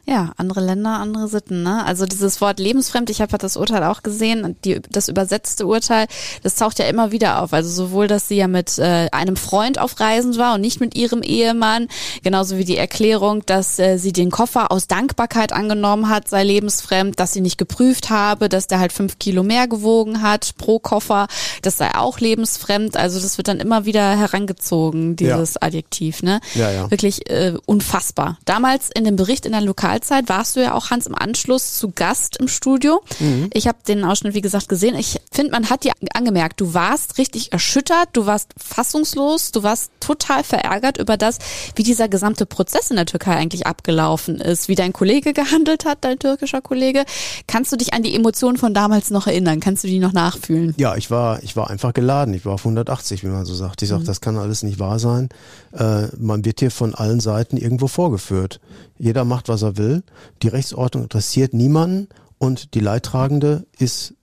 Ja, 0.05 0.33
andere 0.37 0.61
Länder, 0.61 0.99
andere 0.99 1.29
Sitten. 1.29 1.62
Ne? 1.62 1.85
Also 1.85 2.07
dieses 2.07 2.41
Wort 2.41 2.59
lebensfremd, 2.59 3.09
ich 3.09 3.21
habe 3.21 3.38
das 3.38 3.57
Urteil 3.57 3.85
auch 3.85 4.03
gesehen, 4.03 4.57
die, 4.65 4.81
das 4.91 5.09
übersetzte 5.09 5.65
Urteil, 5.65 6.07
das 6.43 6.57
taucht 6.57 6.81
ja 6.81 6.87
immer 6.87 7.12
wieder 7.12 7.41
auf. 7.41 7.53
Also 7.53 7.71
sowohl, 7.71 8.09
dass 8.09 8.27
sie 8.27 8.35
ja 8.35 8.49
mit 8.49 8.79
äh, 8.79 9.09
einem 9.12 9.37
Freund 9.37 9.79
auf 9.79 10.01
Reisen 10.01 10.37
war 10.38 10.55
und 10.55 10.61
nicht 10.61 10.81
mit 10.81 10.97
ihrem 10.97 11.23
Ehemann, 11.23 11.87
genauso 12.25 12.59
wie 12.59 12.65
die 12.65 12.77
Erklärung, 12.77 13.47
dass 13.47 13.79
äh, 13.79 13.97
sie 13.97 14.12
den 14.12 14.33
Koffer 14.33 14.73
aus 14.73 14.88
Dankbarkeit 14.88 15.53
angenommen 15.53 16.09
hat, 16.09 16.29
sei 16.29 16.43
lebensfremd, 16.43 17.21
dass 17.21 17.33
sie 17.33 17.41
nicht 17.41 17.57
geprüft 17.57 18.11
habe, 18.11 18.49
dass 18.49 18.67
der 18.67 18.81
halt 18.81 18.93
fünf 18.93 19.21
Kilo 19.21 19.45
mehr 19.45 19.69
gewogen 19.69 20.21
hat 20.21 20.57
pro 20.59 20.81
Koffer, 20.81 21.29
das 21.62 21.79
sei 21.79 21.95
auch 21.95 22.19
lebensfremd. 22.19 22.97
Also 22.97 23.21
das 23.21 23.38
wird 23.38 23.47
dann 23.47 23.61
immer 23.61 23.85
wieder 23.85 24.17
herangezogen, 24.19 25.15
dieses 25.15 25.62
Adjektiv. 25.62 26.25
Ne? 26.25 26.41
Ja, 26.55 26.73
ja. 26.73 26.91
Wirklich 26.91 27.31
äh, 27.31 27.55
unfassbar. 27.67 28.38
Damals 28.45 28.91
in 28.91 29.05
dem 29.05 29.15
Bericht 29.15 29.47
in 29.47 29.53
der 29.53 29.61
Lokalzeit 29.93 30.31
warst 30.31 30.57
du 30.57 30.63
ja 30.63 30.73
auch, 30.73 30.91
Hans, 30.91 31.07
im 31.07 31.15
Anschluss 31.15 31.75
zu 31.75 31.91
Gast 31.91 32.39
im 32.39 32.49
Studio. 32.49 33.03
Mhm. 33.21 33.51
Ich 33.53 33.69
habe 33.69 33.77
den 33.87 34.05
Ausschnitt, 34.05 34.33
wie 34.33 34.41
gesagt, 34.41 34.71
gesehen. 34.71 34.95
Ich 34.95 35.21
finde, 35.31 35.53
man 35.53 35.69
hat 35.69 35.85
dir 35.85 35.93
angemerkt, 36.15 36.63
du 36.63 36.73
warst 36.73 37.19
richtig 37.19 37.53
erschüttert, 37.53 38.09
du 38.15 38.25
warst 38.25 38.55
fassungslos, 38.57 39.53
du 39.53 39.63
warst 39.63 39.91
total 40.01 40.45
verärgert 40.45 40.97
über 40.97 41.19
das, 41.19 41.39
wie 41.77 41.83
dieser 41.83 42.09
gesamte 42.09 42.47
Prozess 42.47 42.91
in 42.91 42.97
der 42.97 43.05
Türkei 43.05 43.37
eigentlich 43.37 43.67
abgelaufen 43.67 44.41
ist, 44.41 44.69
wie 44.69 44.75
dein 44.75 44.95
Kollege 44.95 45.33
gehandelt 45.35 45.85
hat, 45.85 45.99
dein 46.03 46.19
türkischer 46.19 46.63
Kollege. 46.63 47.05
Kannst 47.47 47.71
du 47.71 47.77
dich 47.77 47.93
an 47.93 48.03
die 48.03 48.15
Emotionen 48.15 48.57
von 48.57 48.73
damals 48.73 49.11
noch 49.11 49.27
erinnern? 49.27 49.61
Kannst 49.61 49.85
du 49.85 49.89
die 49.89 49.99
noch 49.99 50.15
nachfühlen? 50.15 50.75
Ja, 50.79 50.97
ich 50.97 51.11
war, 51.11 51.43
ich 51.43 51.55
war 51.55 51.69
einfach 51.69 51.93
geladen. 51.93 52.33
Ich 52.33 52.47
war 52.47 52.55
auf 52.55 52.63
180, 52.63 53.25
wie 53.25 53.29
man 53.29 53.45
so 53.45 53.55
sagt. 53.55 53.83
Ich 53.83 53.91
sag, 53.91 54.05
das 54.05 54.23
kann 54.23 54.39
alles 54.39 54.63
nicht 54.63 54.79
wahr 54.79 54.99
sein. 54.99 55.29
Äh, 55.73 56.07
man 56.19 56.47
wird 56.47 56.61
hier 56.61 56.71
von 56.71 56.95
allen 56.95 57.21
Seiten 57.21 57.59
irgendwo 57.59 57.89
vorgeführt. 57.89 58.59
Jeder 59.03 59.25
macht, 59.25 59.49
was 59.49 59.62
er 59.62 59.77
will. 59.79 60.05
Die 60.45 60.49
Rechtsordnung 60.49 61.03
interessiert 61.03 61.55
niemanden 61.55 62.07
und 62.38 62.75
die 62.75 62.81
Leidtragende 62.81 63.67
ist 63.77 64.15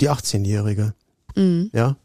die 0.00 0.08
18-Jährige. 0.08 0.94
Ja. 1.72 1.96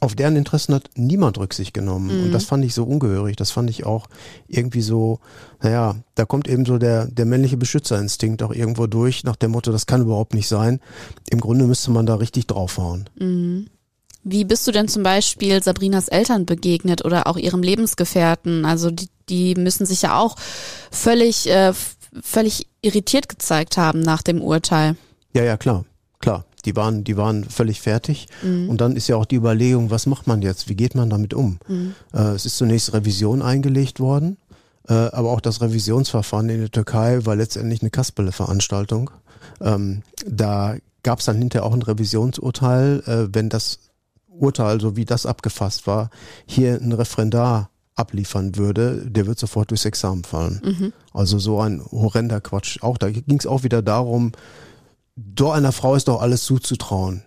Auf 0.00 0.14
deren 0.14 0.36
Interessen 0.36 0.74
hat 0.74 0.88
niemand 0.94 1.36
Rücksicht 1.36 1.74
genommen. 1.74 2.08
Und 2.24 2.32
das 2.32 2.46
fand 2.46 2.64
ich 2.64 2.72
so 2.72 2.84
ungehörig. 2.84 3.36
Das 3.36 3.50
fand 3.50 3.68
ich 3.68 3.84
auch 3.84 4.06
irgendwie 4.48 4.80
so, 4.80 5.20
naja, 5.62 5.96
da 6.14 6.24
kommt 6.24 6.48
eben 6.48 6.64
so 6.64 6.78
der, 6.78 7.04
der 7.04 7.26
männliche 7.26 7.58
Beschützerinstinkt 7.58 8.42
auch 8.42 8.54
irgendwo 8.54 8.86
durch, 8.86 9.22
nach 9.22 9.36
dem 9.36 9.50
Motto, 9.50 9.72
das 9.72 9.84
kann 9.84 10.00
überhaupt 10.00 10.32
nicht 10.32 10.48
sein. 10.48 10.80
Im 11.28 11.42
Grunde 11.42 11.66
müsste 11.66 11.90
man 11.90 12.06
da 12.06 12.14
richtig 12.14 12.46
draufhauen. 12.46 13.10
Wie 14.22 14.44
bist 14.44 14.66
du 14.66 14.72
denn 14.72 14.88
zum 14.88 15.02
Beispiel 15.02 15.62
Sabrinas 15.62 16.08
Eltern 16.08 16.44
begegnet 16.46 17.04
oder 17.04 17.26
auch 17.26 17.36
ihrem 17.36 17.62
Lebensgefährten? 17.62 18.64
Also 18.64 18.90
die, 18.90 19.08
die 19.28 19.54
müssen 19.54 19.86
sich 19.86 20.02
ja 20.02 20.18
auch 20.18 20.36
völlig, 20.90 21.48
äh, 21.48 21.72
völlig 22.22 22.66
irritiert 22.82 23.28
gezeigt 23.28 23.76
haben 23.76 24.00
nach 24.00 24.22
dem 24.22 24.42
Urteil. 24.42 24.96
Ja, 25.34 25.44
ja, 25.44 25.56
klar, 25.56 25.84
klar. 26.18 26.44
Die 26.66 26.76
waren, 26.76 27.04
die 27.04 27.16
waren 27.16 27.44
völlig 27.44 27.80
fertig. 27.80 28.26
Und 28.68 28.82
dann 28.82 28.94
ist 28.94 29.08
ja 29.08 29.16
auch 29.16 29.24
die 29.24 29.36
Überlegung, 29.36 29.90
was 29.90 30.04
macht 30.04 30.26
man 30.26 30.42
jetzt? 30.42 30.68
Wie 30.68 30.74
geht 30.74 30.94
man 30.94 31.08
damit 31.08 31.32
um? 31.32 31.58
Äh, 32.12 32.34
es 32.34 32.44
ist 32.44 32.58
zunächst 32.58 32.92
Revision 32.92 33.40
eingelegt 33.40 33.98
worden, 33.98 34.36
äh, 34.86 34.92
aber 34.92 35.30
auch 35.30 35.40
das 35.40 35.62
Revisionsverfahren 35.62 36.50
in 36.50 36.60
der 36.60 36.70
Türkei 36.70 37.24
war 37.24 37.34
letztendlich 37.34 37.80
eine 37.80 37.90
Kasperle-Veranstaltung. 37.90 39.10
Ähm, 39.62 40.02
da 40.26 40.76
gab 41.02 41.20
es 41.20 41.24
dann 41.24 41.38
hinterher 41.38 41.64
auch 41.64 41.72
ein 41.72 41.80
Revisionsurteil, 41.80 43.02
äh, 43.06 43.34
wenn 43.34 43.48
das 43.48 43.78
Urteil, 44.40 44.80
so 44.80 44.96
wie 44.96 45.04
das 45.04 45.26
abgefasst 45.26 45.86
war, 45.86 46.10
hier 46.46 46.80
ein 46.80 46.92
Referendar 46.92 47.70
abliefern 47.94 48.56
würde, 48.56 49.04
der 49.06 49.26
wird 49.26 49.38
sofort 49.38 49.70
durchs 49.70 49.84
Examen 49.84 50.24
fallen. 50.24 50.60
Also 51.12 51.38
so 51.38 51.60
ein 51.60 51.82
horrender 51.90 52.40
Quatsch. 52.40 52.82
Auch 52.82 52.96
da 52.96 53.10
ging 53.10 53.38
es 53.38 53.46
auch 53.46 53.62
wieder 53.62 53.82
darum, 53.82 54.32
doch 55.16 55.52
einer 55.52 55.72
Frau 55.72 55.94
ist 55.94 56.08
doch 56.08 56.22
alles 56.22 56.44
zuzutrauen. 56.44 57.22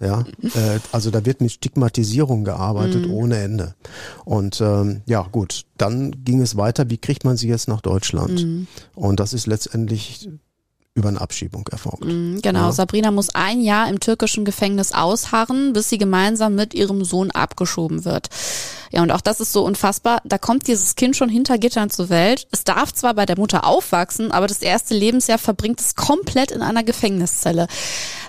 Ja, 0.00 0.20
äh, 0.42 0.78
also 0.92 1.10
da 1.10 1.24
wird 1.26 1.40
mit 1.40 1.50
Stigmatisierung 1.50 2.44
gearbeitet 2.44 3.06
ohne 3.10 3.38
Ende. 3.38 3.74
Und 4.24 4.60
ähm, 4.60 5.02
ja, 5.06 5.22
gut, 5.22 5.64
dann 5.76 6.24
ging 6.24 6.40
es 6.40 6.56
weiter. 6.56 6.88
Wie 6.90 6.98
kriegt 6.98 7.24
man 7.24 7.36
sie 7.36 7.48
jetzt 7.48 7.66
nach 7.66 7.80
Deutschland? 7.80 8.40
Und 8.94 9.18
das 9.18 9.32
ist 9.32 9.46
letztendlich 9.46 10.28
über 10.98 11.08
eine 11.08 11.20
Abschiebung 11.20 11.66
erfolgt. 11.68 12.04
Mhm, 12.04 12.40
Genau, 12.42 12.66
Ja. 12.66 12.72
Sabrina 12.72 13.10
muss 13.10 13.34
ein 13.34 13.60
Jahr 13.60 13.88
im 13.88 14.00
türkischen 14.00 14.44
Gefängnis 14.44 14.92
ausharren, 14.92 15.72
bis 15.72 15.88
sie 15.88 15.98
gemeinsam 15.98 16.54
mit 16.54 16.74
ihrem 16.74 17.04
Sohn 17.04 17.30
abgeschoben 17.30 18.04
wird. 18.04 18.28
Ja, 18.90 19.02
und 19.02 19.10
auch 19.10 19.20
das 19.20 19.40
ist 19.40 19.52
so 19.52 19.64
unfassbar. 19.64 20.20
Da 20.24 20.38
kommt 20.38 20.66
dieses 20.66 20.94
Kind 20.96 21.14
schon 21.14 21.28
hinter 21.28 21.58
Gittern 21.58 21.90
zur 21.90 22.08
Welt. 22.08 22.46
Es 22.52 22.64
darf 22.64 22.92
zwar 22.94 23.12
bei 23.14 23.26
der 23.26 23.38
Mutter 23.38 23.64
aufwachsen, 23.66 24.32
aber 24.32 24.46
das 24.46 24.62
erste 24.62 24.94
Lebensjahr 24.94 25.38
verbringt 25.38 25.80
es 25.80 25.94
komplett 25.94 26.50
in 26.50 26.62
einer 26.62 26.82
Gefängniszelle. 26.84 27.66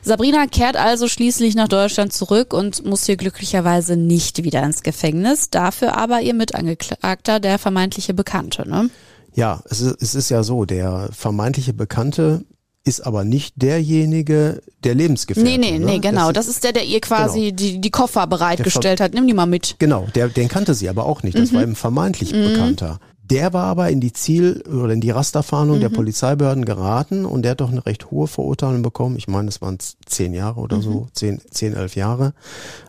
Sabrina 0.03 0.47
kehrt 0.47 0.75
also 0.75 1.07
schließlich 1.07 1.55
nach 1.55 1.67
Deutschland 1.69 2.13
zurück 2.13 2.53
und 2.53 2.85
muss 2.85 3.05
hier 3.05 3.15
glücklicherweise 3.17 3.95
nicht 3.95 4.43
wieder 4.43 4.61
ins 4.63 4.83
Gefängnis. 4.83 5.49
Dafür 5.49 5.95
aber 5.97 6.21
ihr 6.21 6.33
Mitangeklagter, 6.33 7.39
der 7.39 7.57
vermeintliche 7.57 8.13
Bekannte. 8.13 8.67
Ne? 8.67 8.89
Ja, 9.35 9.61
es 9.69 9.79
ist, 9.79 10.01
es 10.01 10.15
ist 10.15 10.29
ja 10.29 10.43
so, 10.43 10.65
der 10.65 11.09
vermeintliche 11.13 11.73
Bekannte 11.73 12.43
ist 12.89 13.01
aber 13.01 13.23
nicht 13.23 13.53
derjenige, 13.61 14.61
der 14.83 14.95
Lebensgefährte. 14.95 15.49
Nee, 15.49 15.57
nee, 15.57 15.79
ne? 15.79 15.85
nee, 15.85 15.99
genau. 15.99 16.31
Das 16.31 16.47
Das 16.47 16.55
ist 16.55 16.63
der, 16.63 16.73
der 16.73 16.85
ihr 16.85 16.99
quasi 16.99 17.51
die, 17.53 17.79
die 17.79 17.91
Koffer 17.91 18.25
bereitgestellt 18.25 18.99
hat. 18.99 19.13
Nimm 19.13 19.27
die 19.27 19.33
mal 19.33 19.45
mit. 19.45 19.75
Genau, 19.79 20.07
der, 20.15 20.29
den 20.29 20.47
kannte 20.47 20.73
sie 20.73 20.89
aber 20.89 21.05
auch 21.05 21.21
nicht. 21.23 21.37
Das 21.37 21.53
war 21.53 21.61
eben 21.61 21.75
vermeintlich 21.75 22.31
Bekannter. 22.31 22.99
Der 23.29 23.53
war 23.53 23.65
aber 23.65 23.89
in 23.89 23.99
die 23.99 24.11
Ziel- 24.11 24.63
oder 24.67 24.91
in 24.91 25.01
die 25.01 25.11
Rasterfahndung 25.11 25.79
der 25.79 25.89
Polizeibehörden 25.89 26.65
geraten 26.65 27.25
und 27.25 27.43
der 27.43 27.51
hat 27.51 27.61
doch 27.61 27.69
eine 27.69 27.85
recht 27.85 28.09
hohe 28.09 28.27
Verurteilung 28.27 28.81
bekommen. 28.81 29.17
Ich 29.17 29.27
meine, 29.27 29.45
das 29.45 29.61
waren 29.61 29.77
zehn 30.05 30.33
Jahre 30.33 30.59
oder 30.59 30.81
so, 30.81 31.07
zehn, 31.13 31.39
zehn, 31.51 31.75
elf 31.75 31.95
Jahre, 31.95 32.33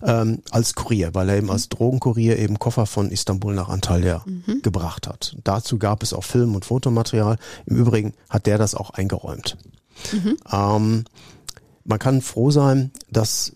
ähm, 0.02 0.38
als 0.50 0.74
Kurier, 0.74 1.10
weil 1.12 1.28
er 1.28 1.36
eben 1.36 1.50
als 1.50 1.68
Drogenkurier 1.68 2.38
eben 2.38 2.58
Koffer 2.58 2.86
von 2.86 3.10
Istanbul 3.10 3.54
nach 3.54 3.68
Antalya 3.68 4.24
gebracht 4.62 5.06
hat. 5.06 5.36
Dazu 5.44 5.78
gab 5.78 6.02
es 6.02 6.14
auch 6.14 6.24
Film- 6.24 6.54
und 6.54 6.64
Fotomaterial. 6.64 7.36
Im 7.66 7.76
Übrigen 7.76 8.14
hat 8.30 8.46
der 8.46 8.56
das 8.56 8.74
auch 8.74 8.90
eingeräumt. 8.90 9.58
Ähm, 10.52 11.04
man 11.84 11.98
kann 11.98 12.22
froh 12.22 12.50
sein, 12.50 12.90
dass 13.10 13.52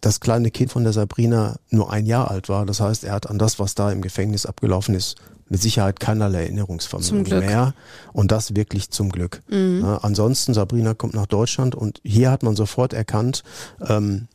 das 0.00 0.20
kleine 0.20 0.50
Kind 0.50 0.72
von 0.72 0.84
der 0.84 0.92
Sabrina 0.92 1.56
nur 1.70 1.92
ein 1.92 2.06
Jahr 2.06 2.30
alt 2.30 2.48
war. 2.48 2.66
Das 2.66 2.80
heißt, 2.80 3.04
er 3.04 3.12
hat 3.12 3.28
an 3.30 3.38
das, 3.38 3.58
was 3.58 3.74
da 3.74 3.92
im 3.92 4.02
Gefängnis 4.02 4.46
abgelaufen 4.46 4.94
ist, 4.94 5.16
mit 5.48 5.62
Sicherheit 5.62 6.00
keinerlei 6.00 6.42
Erinnerungsvermögen 6.42 7.38
mehr. 7.38 7.74
Und 8.12 8.32
das 8.32 8.54
wirklich 8.54 8.90
zum 8.90 9.10
Glück. 9.10 9.42
Mhm. 9.48 9.80
Ja, 9.82 9.98
ansonsten, 9.98 10.52
Sabrina 10.52 10.94
kommt 10.94 11.14
nach 11.14 11.26
Deutschland 11.26 11.74
und 11.74 12.00
hier 12.04 12.30
hat 12.30 12.42
man 12.42 12.56
sofort 12.56 12.92
erkannt, 12.92 13.44
ähm, 13.86 14.28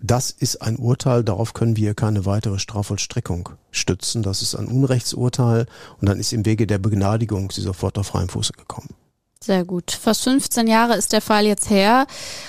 das 0.00 0.30
ist 0.30 0.62
ein 0.62 0.76
Urteil, 0.76 1.24
darauf 1.24 1.54
können 1.54 1.76
wir 1.76 1.94
keine 1.94 2.24
weitere 2.24 2.58
Strafvollstreckung 2.58 3.50
stützen. 3.72 4.22
Das 4.22 4.42
ist 4.42 4.54
ein 4.54 4.66
Unrechtsurteil 4.66 5.66
und 6.00 6.08
dann 6.08 6.20
ist 6.20 6.32
im 6.32 6.46
Wege 6.46 6.68
der 6.68 6.78
Begnadigung 6.78 7.50
sie 7.50 7.62
sofort 7.62 7.98
auf 7.98 8.08
freiem 8.08 8.28
Fuße 8.28 8.52
gekommen. 8.52 8.90
Sehr 9.42 9.64
gut. 9.64 9.92
Fast 9.92 10.24
15 10.24 10.66
Jahre 10.66 10.96
ist 10.96 11.12
der 11.12 11.20
Fall 11.20 11.46
jetzt 11.46 11.70
her. 11.70 12.06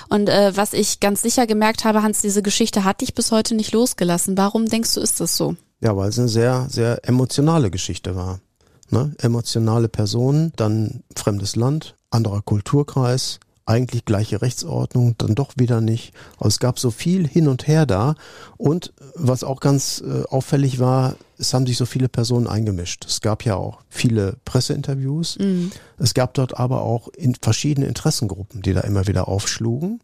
Und 0.10 0.28
äh, 0.28 0.56
was 0.56 0.73
ich 0.73 0.99
ganz 0.99 1.21
sicher 1.21 1.45
gemerkt 1.45 1.86
habe, 1.86 2.02
Hans, 2.02 2.21
diese 2.21 2.41
Geschichte 2.41 2.84
hat 2.84 3.02
dich 3.02 3.13
bis 3.13 3.32
heute 3.32 3.56
nicht 3.56 3.71
losgelassen. 3.73 4.38
Warum 4.38 4.65
denkst 4.65 4.95
du, 4.95 5.02
ist 5.02 5.19
das 5.19 5.38
so? 5.38 5.56
Ja, 5.82 5.95
weil 5.95 6.10
es 6.10 6.19
eine 6.19 6.28
sehr, 6.28 6.67
sehr 6.69 7.08
emotionale 7.08 7.69
Geschichte 7.71 8.15
war. 8.15 8.39
Ne? 8.89 9.13
Emotionale 9.19 9.88
Person, 9.88 10.52
dann 10.56 11.04
fremdes 11.15 11.56
Land, 11.56 11.95
anderer 12.10 12.41
Kulturkreis, 12.41 13.39
eigentlich 13.69 14.03
gleiche 14.03 14.41
Rechtsordnung, 14.41 15.15
dann 15.19 15.36
doch 15.36 15.53
wieder 15.55 15.79
nicht. 15.79 16.13
Also 16.38 16.47
es 16.47 16.60
gab 16.60 16.79
so 16.79 16.89
viel 16.89 17.27
hin 17.27 17.47
und 17.47 17.67
her 17.67 17.86
da. 17.86 18.15
Und 18.58 18.93
was 19.15 19.43
auch 19.43 19.60
ganz 19.60 20.03
äh, 20.05 20.23
auffällig 20.27 20.79
war, 20.79 21.15
es 21.38 21.53
haben 21.53 21.67
sich 21.67 21.77
so 21.77 21.86
viele 21.86 22.10
Personen 22.10 22.47
eingemischt. 22.47 23.05
Es 23.05 23.21
gab 23.21 23.45
ja 23.45 23.55
auch 23.55 23.82
viele 23.88 24.38
Presseinterviews. 24.43 25.38
Mhm. 25.39 25.71
Es 25.99 26.13
gab 26.13 26.34
dort 26.34 26.58
aber 26.58 26.82
auch 26.82 27.08
in 27.10 27.36
verschiedene 27.36 27.86
Interessengruppen, 27.86 28.62
die 28.62 28.73
da 28.73 28.82
immer 28.82 29.08
wieder 29.08 29.27
aufschlugen. 29.27 30.01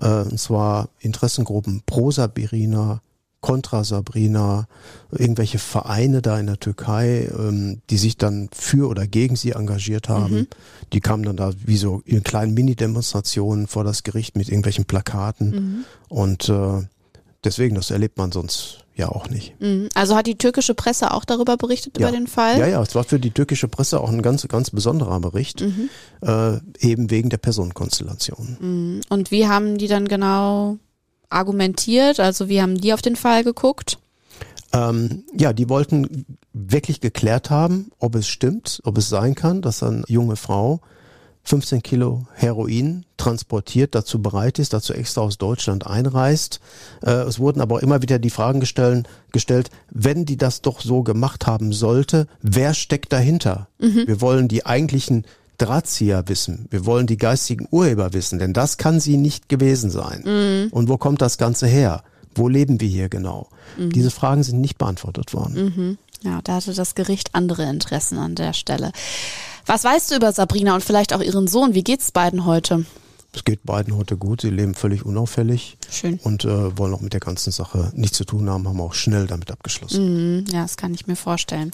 Äh, 0.00 0.22
und 0.22 0.38
zwar 0.38 0.90
Interessengruppen 1.00 1.82
pro 1.86 2.10
Sabirina, 2.10 3.00
Contra 3.40 3.84
Sabrina, 3.84 4.66
irgendwelche 5.10 5.58
Vereine 5.58 6.22
da 6.22 6.38
in 6.38 6.46
der 6.46 6.58
Türkei, 6.58 7.30
ähm, 7.38 7.80
die 7.90 7.98
sich 7.98 8.16
dann 8.16 8.48
für 8.52 8.88
oder 8.88 9.06
gegen 9.06 9.36
sie 9.36 9.52
engagiert 9.52 10.08
haben. 10.08 10.34
Mhm. 10.34 10.46
Die 10.92 11.00
kamen 11.00 11.22
dann 11.22 11.36
da 11.36 11.52
wie 11.64 11.76
so 11.76 12.02
in 12.04 12.22
kleinen 12.22 12.54
Mini-Demonstrationen 12.54 13.66
vor 13.66 13.84
das 13.84 14.02
Gericht 14.02 14.36
mit 14.36 14.48
irgendwelchen 14.48 14.84
Plakaten. 14.84 15.50
Mhm. 15.50 15.84
Und 16.08 16.48
äh, 16.48 16.86
deswegen, 17.44 17.76
das 17.76 17.90
erlebt 17.90 18.18
man 18.18 18.32
sonst 18.32 18.84
ja 18.96 19.10
auch 19.10 19.28
nicht. 19.28 19.54
Mhm. 19.60 19.90
Also 19.94 20.16
hat 20.16 20.26
die 20.26 20.38
türkische 20.38 20.74
Presse 20.74 21.12
auch 21.12 21.24
darüber 21.24 21.56
berichtet, 21.56 21.98
ja. 21.98 22.08
über 22.08 22.16
den 22.16 22.26
Fall? 22.26 22.58
Ja, 22.58 22.66
ja, 22.66 22.82
es 22.82 22.94
war 22.94 23.04
für 23.04 23.20
die 23.20 23.30
türkische 23.30 23.68
Presse 23.68 24.00
auch 24.00 24.10
ein 24.10 24.22
ganz, 24.22 24.48
ganz 24.48 24.70
besonderer 24.70 25.20
Bericht, 25.20 25.60
mhm. 25.60 25.90
äh, 26.22 26.58
eben 26.80 27.10
wegen 27.10 27.28
der 27.28 27.36
Personenkonstellation. 27.36 28.56
Mhm. 28.58 29.00
Und 29.10 29.30
wie 29.30 29.46
haben 29.46 29.76
die 29.78 29.88
dann 29.88 30.08
genau 30.08 30.78
argumentiert? 31.28 32.20
Also 32.20 32.48
wie 32.48 32.60
haben 32.60 32.80
die 32.80 32.92
auf 32.92 33.02
den 33.02 33.16
Fall 33.16 33.44
geguckt? 33.44 33.98
Ähm, 34.72 35.24
ja, 35.36 35.52
die 35.52 35.68
wollten 35.68 36.26
wirklich 36.52 37.00
geklärt 37.00 37.50
haben, 37.50 37.90
ob 37.98 38.14
es 38.14 38.26
stimmt, 38.26 38.80
ob 38.84 38.98
es 38.98 39.08
sein 39.08 39.34
kann, 39.34 39.62
dass 39.62 39.82
eine 39.82 40.04
junge 40.08 40.36
Frau 40.36 40.80
15 41.46 41.82
Kilo 41.82 42.26
Heroin 42.34 43.04
transportiert, 43.16 43.94
dazu 43.94 44.20
bereit 44.20 44.58
ist, 44.58 44.72
dazu 44.72 44.92
extra 44.92 45.20
aus 45.20 45.38
Deutschland 45.38 45.86
einreist. 45.86 46.60
Äh, 47.02 47.10
es 47.10 47.38
wurden 47.38 47.60
aber 47.60 47.82
immer 47.82 48.02
wieder 48.02 48.18
die 48.18 48.30
Fragen 48.30 48.58
gestellt, 48.58 49.08
gestellt, 49.30 49.70
wenn 49.90 50.24
die 50.24 50.36
das 50.36 50.60
doch 50.60 50.80
so 50.80 51.04
gemacht 51.04 51.46
haben 51.46 51.72
sollte, 51.72 52.26
wer 52.42 52.74
steckt 52.74 53.12
dahinter? 53.12 53.68
Mhm. 53.78 54.08
Wir 54.08 54.20
wollen 54.20 54.48
die 54.48 54.66
eigentlichen 54.66 55.24
Drahtzieher 55.58 56.28
wissen. 56.28 56.66
Wir 56.70 56.86
wollen 56.86 57.06
die 57.06 57.16
geistigen 57.16 57.66
Urheber 57.70 58.12
wissen, 58.12 58.38
denn 58.38 58.52
das 58.52 58.76
kann 58.76 59.00
sie 59.00 59.16
nicht 59.16 59.48
gewesen 59.48 59.90
sein. 59.90 60.22
Mhm. 60.24 60.68
Und 60.72 60.88
wo 60.88 60.96
kommt 60.96 61.22
das 61.22 61.38
Ganze 61.38 61.66
her? 61.66 62.02
Wo 62.34 62.48
leben 62.48 62.80
wir 62.80 62.88
hier 62.88 63.08
genau? 63.08 63.48
Mhm. 63.76 63.92
Diese 63.92 64.10
Fragen 64.10 64.42
sind 64.42 64.60
nicht 64.60 64.78
beantwortet 64.78 65.32
worden. 65.32 65.64
Mhm. 65.64 65.98
Ja, 66.22 66.40
da 66.42 66.56
hatte 66.56 66.74
das 66.74 66.94
Gericht 66.94 67.34
andere 67.34 67.64
Interessen 67.64 68.18
an 68.18 68.34
der 68.34 68.52
Stelle. 68.52 68.92
Was 69.64 69.84
weißt 69.84 70.10
du 70.10 70.16
über 70.16 70.32
Sabrina 70.32 70.74
und 70.74 70.84
vielleicht 70.84 71.12
auch 71.12 71.22
ihren 71.22 71.48
Sohn? 71.48 71.74
Wie 71.74 71.84
geht's 71.84 72.12
beiden 72.12 72.44
heute? 72.44 72.84
Es 73.36 73.44
geht 73.44 73.64
beiden 73.64 73.94
heute 73.94 74.16
gut. 74.16 74.40
Sie 74.40 74.48
leben 74.48 74.74
völlig 74.74 75.04
unauffällig. 75.04 75.76
Schön. 75.90 76.18
Und 76.22 76.46
äh, 76.46 76.78
wollen 76.78 76.94
auch 76.94 77.02
mit 77.02 77.12
der 77.12 77.20
ganzen 77.20 77.52
Sache 77.52 77.92
nichts 77.94 78.16
zu 78.16 78.24
tun 78.24 78.48
haben, 78.48 78.66
haben 78.66 78.80
auch 78.80 78.94
schnell 78.94 79.26
damit 79.26 79.50
abgeschlossen. 79.50 80.38
Mhm, 80.38 80.44
ja, 80.50 80.62
das 80.62 80.78
kann 80.78 80.94
ich 80.94 81.06
mir 81.06 81.16
vorstellen. 81.16 81.70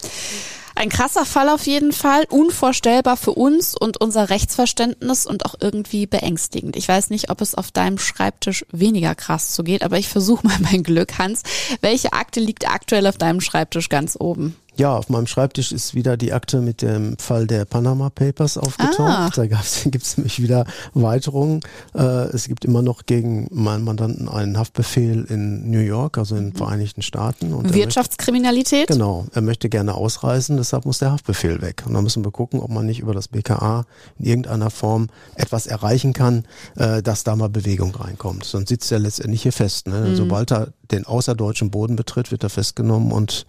Ein 0.75 0.89
krasser 0.89 1.25
Fall 1.25 1.49
auf 1.49 1.67
jeden 1.67 1.93
Fall, 1.93 2.25
unvorstellbar 2.29 3.17
für 3.17 3.33
uns 3.33 3.77
und 3.77 4.01
unser 4.01 4.31
Rechtsverständnis 4.31 5.25
und 5.27 5.47
auch 5.47 5.55
irgendwie 5.61 6.07
beängstigend. 6.07 6.75
Ich 6.77 6.89
weiß 6.89 7.11
nicht, 7.11 7.31
ob 7.31 7.41
es 7.41 7.55
auf 7.55 7.71
deinem 7.71 7.99
Schreibtisch 7.99 8.65
weniger 8.73 9.15
krass 9.15 9.53
zugeht, 9.53 9.85
aber 9.85 9.99
ich 9.99 10.09
versuche 10.09 10.45
mal 10.47 10.59
mein 10.73 10.83
Glück. 10.83 11.19
Hans, 11.19 11.43
welche 11.81 12.13
Akte 12.13 12.41
liegt 12.41 12.69
aktuell 12.69 13.07
auf 13.07 13.19
deinem 13.19 13.41
Schreibtisch 13.41 13.89
ganz 13.89 14.17
oben? 14.19 14.57
Ja, 14.77 14.97
auf 14.97 15.11
meinem 15.11 15.27
Schreibtisch 15.27 15.71
ist 15.71 15.95
wieder 15.95 16.17
die 16.17 16.33
Akte 16.33 16.63
mit 16.63 16.81
dem 16.81 17.19
Fall 17.19 17.47
der 17.47 17.67
Panama 17.67 18.09
Papers 18.09 18.57
aufgetaucht. 18.57 19.01
Ah. 19.01 19.31
Da 19.35 19.45
gibt 19.85 20.05
es 20.05 20.17
nämlich 20.17 20.41
wieder 20.41 20.65
Weiterungen. 20.95 21.61
Äh, 21.95 22.29
es 22.33 22.49
gibt 22.49 22.65
immer 22.65 22.81
noch 22.81 23.05
gegen 23.05 23.49
meinen 23.51 23.85
Mandanten 23.85 24.29
einen 24.31 24.59
Haftbefehl 24.59 25.27
in 25.29 25.71
New 25.71 25.81
York, 25.81 26.17
also 26.17 26.37
in 26.37 26.51
den 26.51 26.57
Vereinigten 26.57 27.03
Staaten. 27.03 27.53
Und 27.53 27.75
Wirtschaftskriminalität? 27.75 28.89
Möchte, 28.89 28.95
genau, 28.95 29.27
er 29.33 29.43
möchte 29.43 29.69
gerne 29.69 29.95
ausreisen, 29.95 30.57
deshalb 30.57 30.87
muss 30.87 30.99
der 30.99 31.13
Haftbefehl 31.13 31.61
weg. 31.61 31.83
Und 31.87 31.93
dann 31.93 32.03
müssen 32.03 32.25
wir 32.25 32.31
gucken, 32.31 32.59
ob 32.61 32.71
man 32.71 32.87
nicht 32.87 33.01
über 33.01 33.13
das 33.13 33.29
BKA 33.29 33.85
in 34.19 34.25
irgendeiner 34.25 34.71
Form 34.71 35.09
etwas 35.35 35.67
erreichen 35.67 36.15
kann, 36.15 36.47
äh, 36.77 37.03
dass 37.03 37.25
da 37.25 37.37
mal 37.37 37.51
Bewegung 37.51 37.95
reinkommt. 37.95 38.45
Sonst 38.45 38.71
sitzt 38.71 38.91
er 38.91 39.01
letztendlich 39.01 39.43
hier 39.43 39.53
fest. 39.53 39.87
Ne? 39.87 40.09
Mhm. 40.09 40.17
Sobald 40.17 40.51
er 40.51 40.69
den 40.91 41.05
außerdeutschen 41.05 41.71
Boden 41.71 41.95
betritt, 41.95 42.31
wird 42.31 42.43
er 42.43 42.51
festgenommen 42.51 43.13
und 43.13 43.47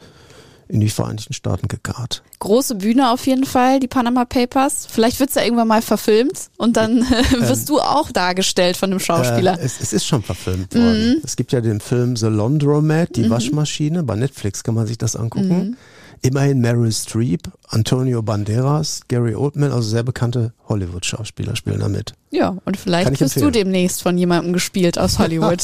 in 0.68 0.80
die 0.80 0.90
Vereinigten 0.90 1.34
Staaten 1.34 1.68
gekarrt. 1.68 2.24
Große 2.40 2.76
Bühne 2.76 3.12
auf 3.12 3.26
jeden 3.28 3.46
Fall, 3.46 3.80
die 3.80 3.88
Panama 3.88 4.26
Papers. 4.26 4.88
Vielleicht 4.90 5.20
wird 5.20 5.30
es 5.30 5.36
ja 5.36 5.44
irgendwann 5.44 5.68
mal 5.68 5.82
verfilmt 5.82 6.50
und 6.58 6.78
dann 6.78 6.98
ähm, 7.34 7.42
wirst 7.42 7.70
du 7.70 7.80
auch 7.80 8.12
dargestellt 8.12 8.78
von 8.78 8.92
einem 8.92 9.00
Schauspieler. 9.00 9.60
Äh, 9.60 9.64
es, 9.64 9.80
es, 9.80 9.94
ist 9.94 10.06
schon 10.06 10.24
verfilmt 10.24 10.74
worden. 10.76 11.10
Mhm. 11.10 11.22
Es 11.24 11.36
gibt 11.36 11.52
ja 11.52 11.62
den 11.62 11.80
Film 11.80 12.16
The 12.16 12.28
Laundromat, 12.28 13.16
die 13.16 13.24
mhm. 13.24 13.30
Waschmaschine. 13.30 14.04
Bei 14.04 14.16
Netflix 14.16 14.64
kann 14.64 14.76
man 14.76 14.88
sich 14.88 14.98
das 14.98 15.16
angucken. 15.16 15.48
Mhm. 15.48 15.78
Immerhin 16.22 16.60
Meryl 16.60 16.92
Streep, 16.92 17.50
Antonio 17.74 18.22
Banderas, 18.22 19.02
Gary 19.08 19.34
Oldman, 19.36 19.72
also 19.72 19.90
sehr 19.90 20.04
bekannte 20.04 20.54
Hollywood-Schauspieler 20.70 21.56
spielen 21.56 21.80
da 21.80 21.90
mit. 21.90 22.14
Ja, 22.30 22.58
und 22.66 22.78
vielleicht 22.78 23.10
bist 23.10 23.22
empfehlen. 23.22 23.46
du 23.46 23.52
demnächst 23.52 24.02
von 24.02 24.18
jemandem 24.18 24.54
gespielt 24.54 24.98
aus 24.98 25.20
Hollywood. 25.20 25.62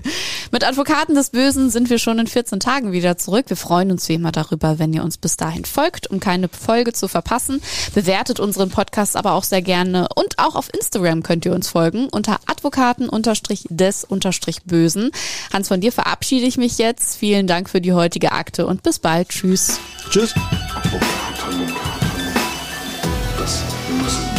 Mit 0.52 0.66
Advokaten 0.66 1.14
des 1.14 1.28
Bösen 1.30 1.68
sind 1.68 1.90
wir 1.90 1.98
schon 1.98 2.18
in 2.18 2.26
14 2.26 2.58
Tagen 2.58 2.92
wieder 2.92 3.18
zurück. 3.18 3.44
Wir 3.48 3.56
freuen 3.56 3.90
uns 3.90 4.08
wie 4.08 4.14
immer 4.14 4.32
darüber, 4.32 4.78
wenn 4.78 4.94
ihr 4.94 5.04
uns 5.04 5.18
bis 5.18 5.36
dahin 5.36 5.66
folgt, 5.66 6.10
um 6.10 6.18
keine 6.18 6.48
Folge 6.48 6.94
zu 6.94 7.08
verpassen. 7.08 7.60
Bewertet 7.94 8.40
unseren 8.40 8.70
Podcast 8.70 9.14
aber 9.16 9.32
auch 9.32 9.44
sehr 9.44 9.60
gerne 9.60 10.08
und 10.14 10.38
auch 10.38 10.54
auf 10.54 10.72
Instagram 10.72 11.22
könnt 11.22 11.44
ihr 11.44 11.52
uns 11.52 11.68
folgen 11.68 12.08
unter 12.10 12.38
Advokaten-des-Bösen. 12.46 15.10
Hans, 15.52 15.68
von 15.68 15.82
dir 15.82 15.92
verabschiede 15.92 16.46
ich 16.46 16.56
mich 16.56 16.78
jetzt. 16.78 17.18
Vielen 17.18 17.46
Dank 17.46 17.68
für 17.68 17.82
die 17.82 17.92
heutige 17.92 18.32
Akte 18.32 18.66
und 18.66 18.82
bis 18.82 19.00
bald. 19.00 19.28
Tschüss. 19.28 19.78
Tschüss. 20.08 20.32
Das, 23.38 23.62
das 24.02 24.35